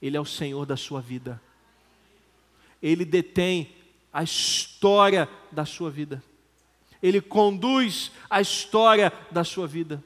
Ele 0.00 0.16
é 0.16 0.20
o 0.20 0.24
Senhor 0.24 0.64
da 0.64 0.76
sua 0.76 1.00
vida. 1.00 1.42
Ele 2.80 3.04
detém 3.04 3.74
a 4.12 4.22
história 4.22 5.28
da 5.50 5.64
sua 5.64 5.90
vida. 5.90 6.22
Ele 7.02 7.20
conduz 7.20 8.12
a 8.28 8.40
história 8.40 9.12
da 9.30 9.44
sua 9.44 9.66
vida. 9.66 10.02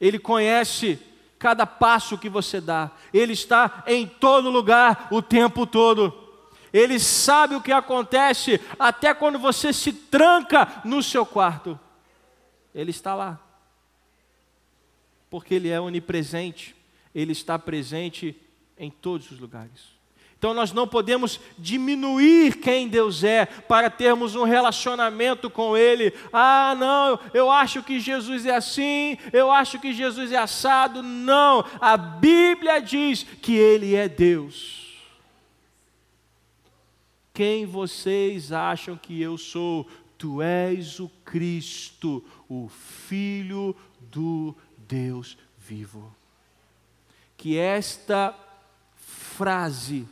Ele 0.00 0.18
conhece 0.18 0.98
cada 1.38 1.66
passo 1.66 2.18
que 2.18 2.28
você 2.28 2.60
dá. 2.60 2.90
Ele 3.12 3.32
está 3.32 3.82
em 3.86 4.06
todo 4.06 4.50
lugar 4.50 5.08
o 5.10 5.22
tempo 5.22 5.66
todo. 5.66 6.26
Ele 6.72 6.98
sabe 6.98 7.54
o 7.54 7.62
que 7.62 7.72
acontece 7.72 8.60
até 8.78 9.14
quando 9.14 9.38
você 9.38 9.72
se 9.72 9.92
tranca 9.92 10.82
no 10.84 11.02
seu 11.02 11.24
quarto. 11.24 11.78
Ele 12.74 12.90
está 12.90 13.14
lá. 13.14 13.40
Porque 15.30 15.54
ele 15.54 15.68
é 15.68 15.80
onipresente. 15.80 16.76
Ele 17.14 17.32
está 17.32 17.58
presente 17.58 18.38
em 18.76 18.90
todos 18.90 19.30
os 19.30 19.38
lugares. 19.38 19.97
Então 20.38 20.54
nós 20.54 20.72
não 20.72 20.86
podemos 20.86 21.40
diminuir 21.58 22.58
quem 22.58 22.88
Deus 22.88 23.24
é 23.24 23.44
para 23.44 23.90
termos 23.90 24.36
um 24.36 24.44
relacionamento 24.44 25.50
com 25.50 25.76
Ele. 25.76 26.14
Ah, 26.32 26.76
não, 26.78 27.18
eu 27.34 27.50
acho 27.50 27.82
que 27.82 27.98
Jesus 27.98 28.46
é 28.46 28.54
assim, 28.54 29.18
eu 29.32 29.50
acho 29.50 29.80
que 29.80 29.92
Jesus 29.92 30.30
é 30.30 30.36
assado. 30.36 31.02
Não, 31.02 31.64
a 31.80 31.96
Bíblia 31.96 32.80
diz 32.80 33.24
que 33.24 33.56
Ele 33.56 33.96
é 33.96 34.08
Deus. 34.08 34.96
Quem 37.34 37.66
vocês 37.66 38.52
acham 38.52 38.96
que 38.96 39.20
eu 39.20 39.36
sou? 39.36 39.88
Tu 40.16 40.40
és 40.40 41.00
o 41.00 41.08
Cristo, 41.24 42.24
o 42.48 42.68
Filho 42.68 43.74
do 44.00 44.54
Deus 44.76 45.36
vivo. 45.56 46.14
Que 47.36 47.56
esta 47.56 48.34
frase 48.96 50.06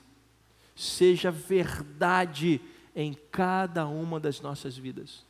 seja 0.77 1.31
verdade 1.31 2.61
em 2.95 3.15
cada 3.33 3.87
uma 3.87 4.21
das 4.21 4.41
nossas 4.43 4.77
vidas, 4.77 5.25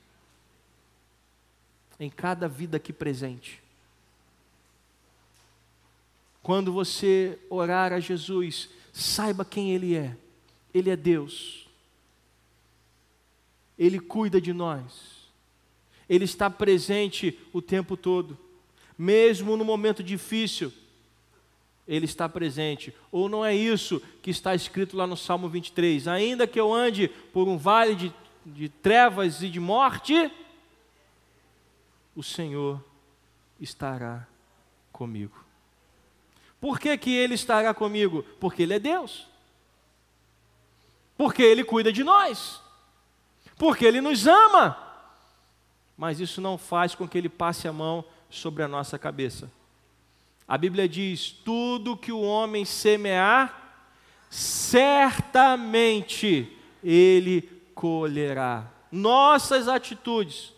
em 1.99 2.11
cada 2.11 2.49
vida 2.49 2.77
aqui 2.77 2.93
presente. 2.93 3.63
Quando 6.43 6.73
você 6.73 7.39
orar 7.49 7.93
a 7.93 8.01
Jesus, 8.01 8.69
saiba 8.93 9.45
quem 9.45 9.71
Ele 9.71 9.97
é. 9.97 10.17
Ele 10.75 10.91
é 10.91 10.97
Deus. 10.97 11.67
Ele 13.79 13.99
cuida 13.99 14.41
de 14.41 14.53
nós. 14.53 15.27
Ele 16.09 16.25
está 16.25 16.49
presente 16.49 17.39
o 17.53 17.61
tempo 17.61 17.97
todo, 17.97 18.39
mesmo 18.97 19.57
no 19.57 19.65
momento 19.65 20.03
difícil 20.03 20.73
ele 21.87 22.05
está 22.05 22.29
presente. 22.29 22.95
Ou 23.13 23.29
não 23.29 23.45
é 23.45 23.55
isso 23.55 24.01
que 24.23 24.31
está 24.31 24.55
escrito 24.55 24.97
lá 24.97 25.07
no 25.07 25.17
Salmo 25.17 25.49
23? 25.49 26.09
Ainda 26.09 26.47
que 26.47 26.59
eu 26.59 26.73
ande 26.73 27.09
por 27.33 27.47
um 27.47 27.57
vale 27.57 27.95
de, 27.95 28.13
de 28.45 28.69
trevas 28.69 29.43
e 29.43 29.49
de 29.49 29.61
morte, 29.61 30.31
o 32.15 32.23
Senhor 32.23 32.83
estará 33.61 34.27
comigo. 34.93 35.45
Por 36.61 36.81
que, 36.81 36.97
que 36.97 37.11
Ele 37.11 37.35
estará 37.35 37.73
comigo? 37.73 38.25
Porque 38.41 38.63
Ele 38.63 38.75
é 38.75 38.79
Deus. 38.79 39.29
Porque 41.17 41.43
Ele 41.43 41.63
cuida 41.63 41.93
de 41.93 42.03
nós. 42.03 42.61
Porque 43.57 43.85
Ele 43.85 44.01
nos 44.01 44.27
ama. 44.27 44.77
Mas 45.97 46.19
isso 46.21 46.41
não 46.41 46.59
faz 46.59 46.95
com 46.95 47.07
que 47.07 47.17
Ele 47.17 47.29
passe 47.29 47.69
a 47.69 47.73
mão 47.73 48.05
sobre 48.29 48.63
a 48.63 48.69
nossa 48.69 48.99
cabeça. 48.99 49.51
A 50.47 50.57
Bíblia 50.57 50.89
diz: 50.89 51.31
tudo 51.31 51.97
que 51.97 52.13
o 52.13 52.21
homem 52.21 52.65
semear, 52.65 53.83
certamente 54.31 56.57
ele 56.83 57.43
colherá. 57.75 58.71
Nossas 58.91 59.69
atitudes 59.69 60.53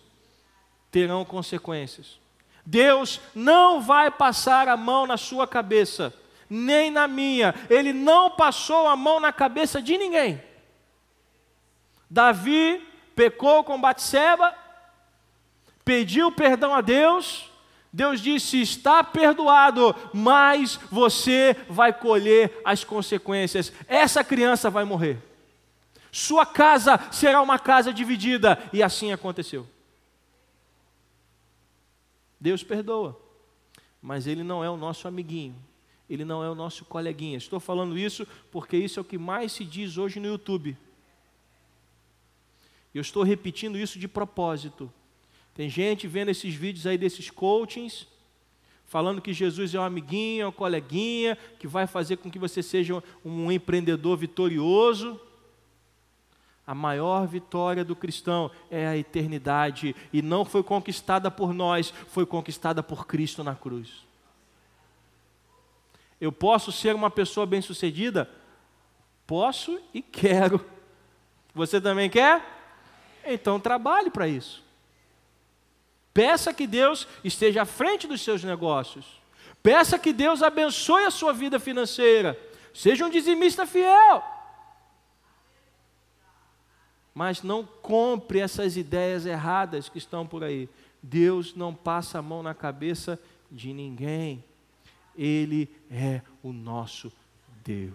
terão 0.91 1.25
consequências. 1.25 2.19
Deus 2.65 3.21
não 3.35 3.81
vai 3.81 4.11
passar 4.11 4.69
a 4.69 4.77
mão 4.77 5.07
na 5.07 5.17
sua 5.17 5.47
cabeça. 5.47 6.15
nem 6.51 6.91
na 6.91 7.07
minha. 7.07 7.55
Ele 7.69 7.93
não 7.93 8.31
passou 8.31 8.89
a 8.89 8.97
mão 8.97 9.21
na 9.21 9.33
cabeça 9.33 9.83
de 9.83 9.99
ninguém. 9.99 10.43
Davi 12.09 12.83
pecou 13.15 13.63
com 13.63 13.81
Batseba, 13.81 14.55
pediu 15.85 16.33
perdão 16.33 16.75
a 16.75 16.81
Deus, 16.81 17.48
Deus 17.93 18.21
disse: 18.21 18.61
está 18.61 19.03
perdoado, 19.03 19.95
mas 20.13 20.79
você 20.91 21.57
vai 21.69 21.93
colher 21.93 22.61
as 22.65 22.85
consequências. 22.85 23.73
Essa 23.87 24.23
criança 24.23 24.69
vai 24.71 24.85
morrer. 24.85 25.19
Sua 26.11 26.45
casa 26.45 26.99
será 27.11 27.41
uma 27.41 27.59
casa 27.59 27.93
dividida. 27.93 28.59
E 28.73 28.83
assim 28.83 29.13
aconteceu. 29.13 29.67
Deus 32.41 32.63
perdoa, 32.63 33.21
mas 34.01 34.27
Ele 34.27 34.45
não 34.45 34.63
é 34.63 34.71
o 34.71 34.77
nosso 34.77 35.09
amiguinho, 35.09 35.57
Ele 36.09 36.25
não 36.25 36.43
é 36.45 36.49
o 36.49 36.55
nosso 36.55 36.85
coleguinha. 36.85 37.37
Estou 37.37 37.59
falando 37.59 37.99
isso 37.99 38.27
porque 38.51 38.77
isso 38.77 39.01
é 39.01 39.03
o 39.03 39.05
que 39.05 39.19
mais 39.19 39.53
se 39.53 39.65
diz 39.65 39.99
hoje 39.99 40.21
no 40.21 40.29
YouTube. 40.29 40.77
Eu 42.95 43.01
estou 43.01 43.23
repetindo 43.23 43.77
isso 43.77 43.99
de 43.99 44.09
propósito, 44.09 44.93
tem 45.59 45.69
gente 45.69 46.07
vendo 46.07 46.29
esses 46.29 46.55
vídeos 46.55 46.87
aí 46.87 46.97
desses 46.97 47.31
coachings, 47.31 48.07
falando 48.87 49.21
que 49.21 49.33
Jesus 49.33 49.75
é 49.75 49.81
um 49.81 49.83
amiguinho, 49.83 50.45
é 50.45 50.47
um 50.47 50.53
coleguinha, 50.53 51.37
que 51.59 51.67
vai 51.67 51.85
fazer 51.85 52.19
com 52.19 52.31
que 52.31 52.39
você 52.39 52.63
seja 52.63 53.03
um 53.25 53.51
empreendedor 53.51 54.17
vitorioso. 54.17 55.21
A 56.65 56.77
maior 56.77 57.27
vitória 57.27 57.85
do 57.85 57.97
cristão 57.97 58.53
é 58.71 58.87
a 58.87 58.97
eternidade 58.97 59.97
e 60.13 60.23
não 60.23 60.45
foi 60.45 60.63
conquistada 60.63 61.29
por 61.29 61.53
nós, 61.53 61.93
foi 62.07 62.25
conquistada 62.25 62.81
por 62.81 63.05
Cristo 63.05 63.43
na 63.43 63.57
cruz. 63.57 64.07
Eu 66.21 66.31
posso 66.31 66.71
ser 66.71 66.95
uma 66.95 67.11
pessoa 67.11 67.45
bem-sucedida? 67.45 68.31
Posso 69.27 69.81
e 69.93 70.03
quero. 70.03 70.65
Você 71.53 71.81
também 71.81 72.09
quer? 72.09 72.45
Então 73.25 73.59
trabalhe 73.59 74.09
para 74.09 74.29
isso. 74.29 74.68
Peça 76.19 76.53
que 76.53 76.67
Deus 76.67 77.07
esteja 77.23 77.63
à 77.63 77.65
frente 77.65 78.09
dos 78.09 78.23
seus 78.23 78.43
negócios. 78.43 79.07
Peça 79.63 79.97
que 79.97 80.13
Deus 80.13 80.43
abençoe 80.43 81.05
a 81.05 81.13
sua 81.13 81.33
vida 81.33 81.61
financeira. 81.61 82.37
Seja 82.75 83.07
um 83.07 83.09
dizimista 83.09 83.65
fiel. 83.65 84.25
Mas 87.15 87.45
não 87.45 87.65
compre 87.65 88.41
essas 88.41 88.77
ideias 88.77 89.27
erradas 89.27 89.89
que 89.89 89.99
estão 89.99 90.27
por 90.27 90.43
aí. 90.43 90.69
Deus 91.01 91.55
não 91.55 91.73
passa 91.73 92.19
a 92.19 92.23
mão 92.23 92.43
na 92.43 92.53
cabeça 92.53 93.17
de 93.49 93.73
ninguém. 93.73 94.43
Ele 95.17 95.71
é 95.89 96.21
o 96.43 96.53
nosso 96.53 97.13
Deus. 97.63 97.95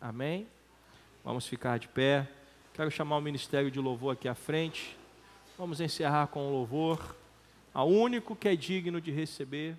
Amém? 0.00 0.46
Vamos 1.24 1.44
ficar 1.44 1.80
de 1.80 1.88
pé. 1.88 2.30
Quero 2.72 2.88
chamar 2.88 3.16
o 3.16 3.20
ministério 3.20 3.68
de 3.68 3.80
louvor 3.80 4.12
aqui 4.12 4.28
à 4.28 4.34
frente. 4.36 4.99
Vamos 5.60 5.78
encerrar 5.78 6.26
com 6.28 6.48
o 6.48 6.50
louvor 6.50 7.14
ao 7.74 7.86
único 7.86 8.34
que 8.34 8.48
é 8.48 8.56
digno 8.56 8.98
de 8.98 9.10
receber. 9.10 9.76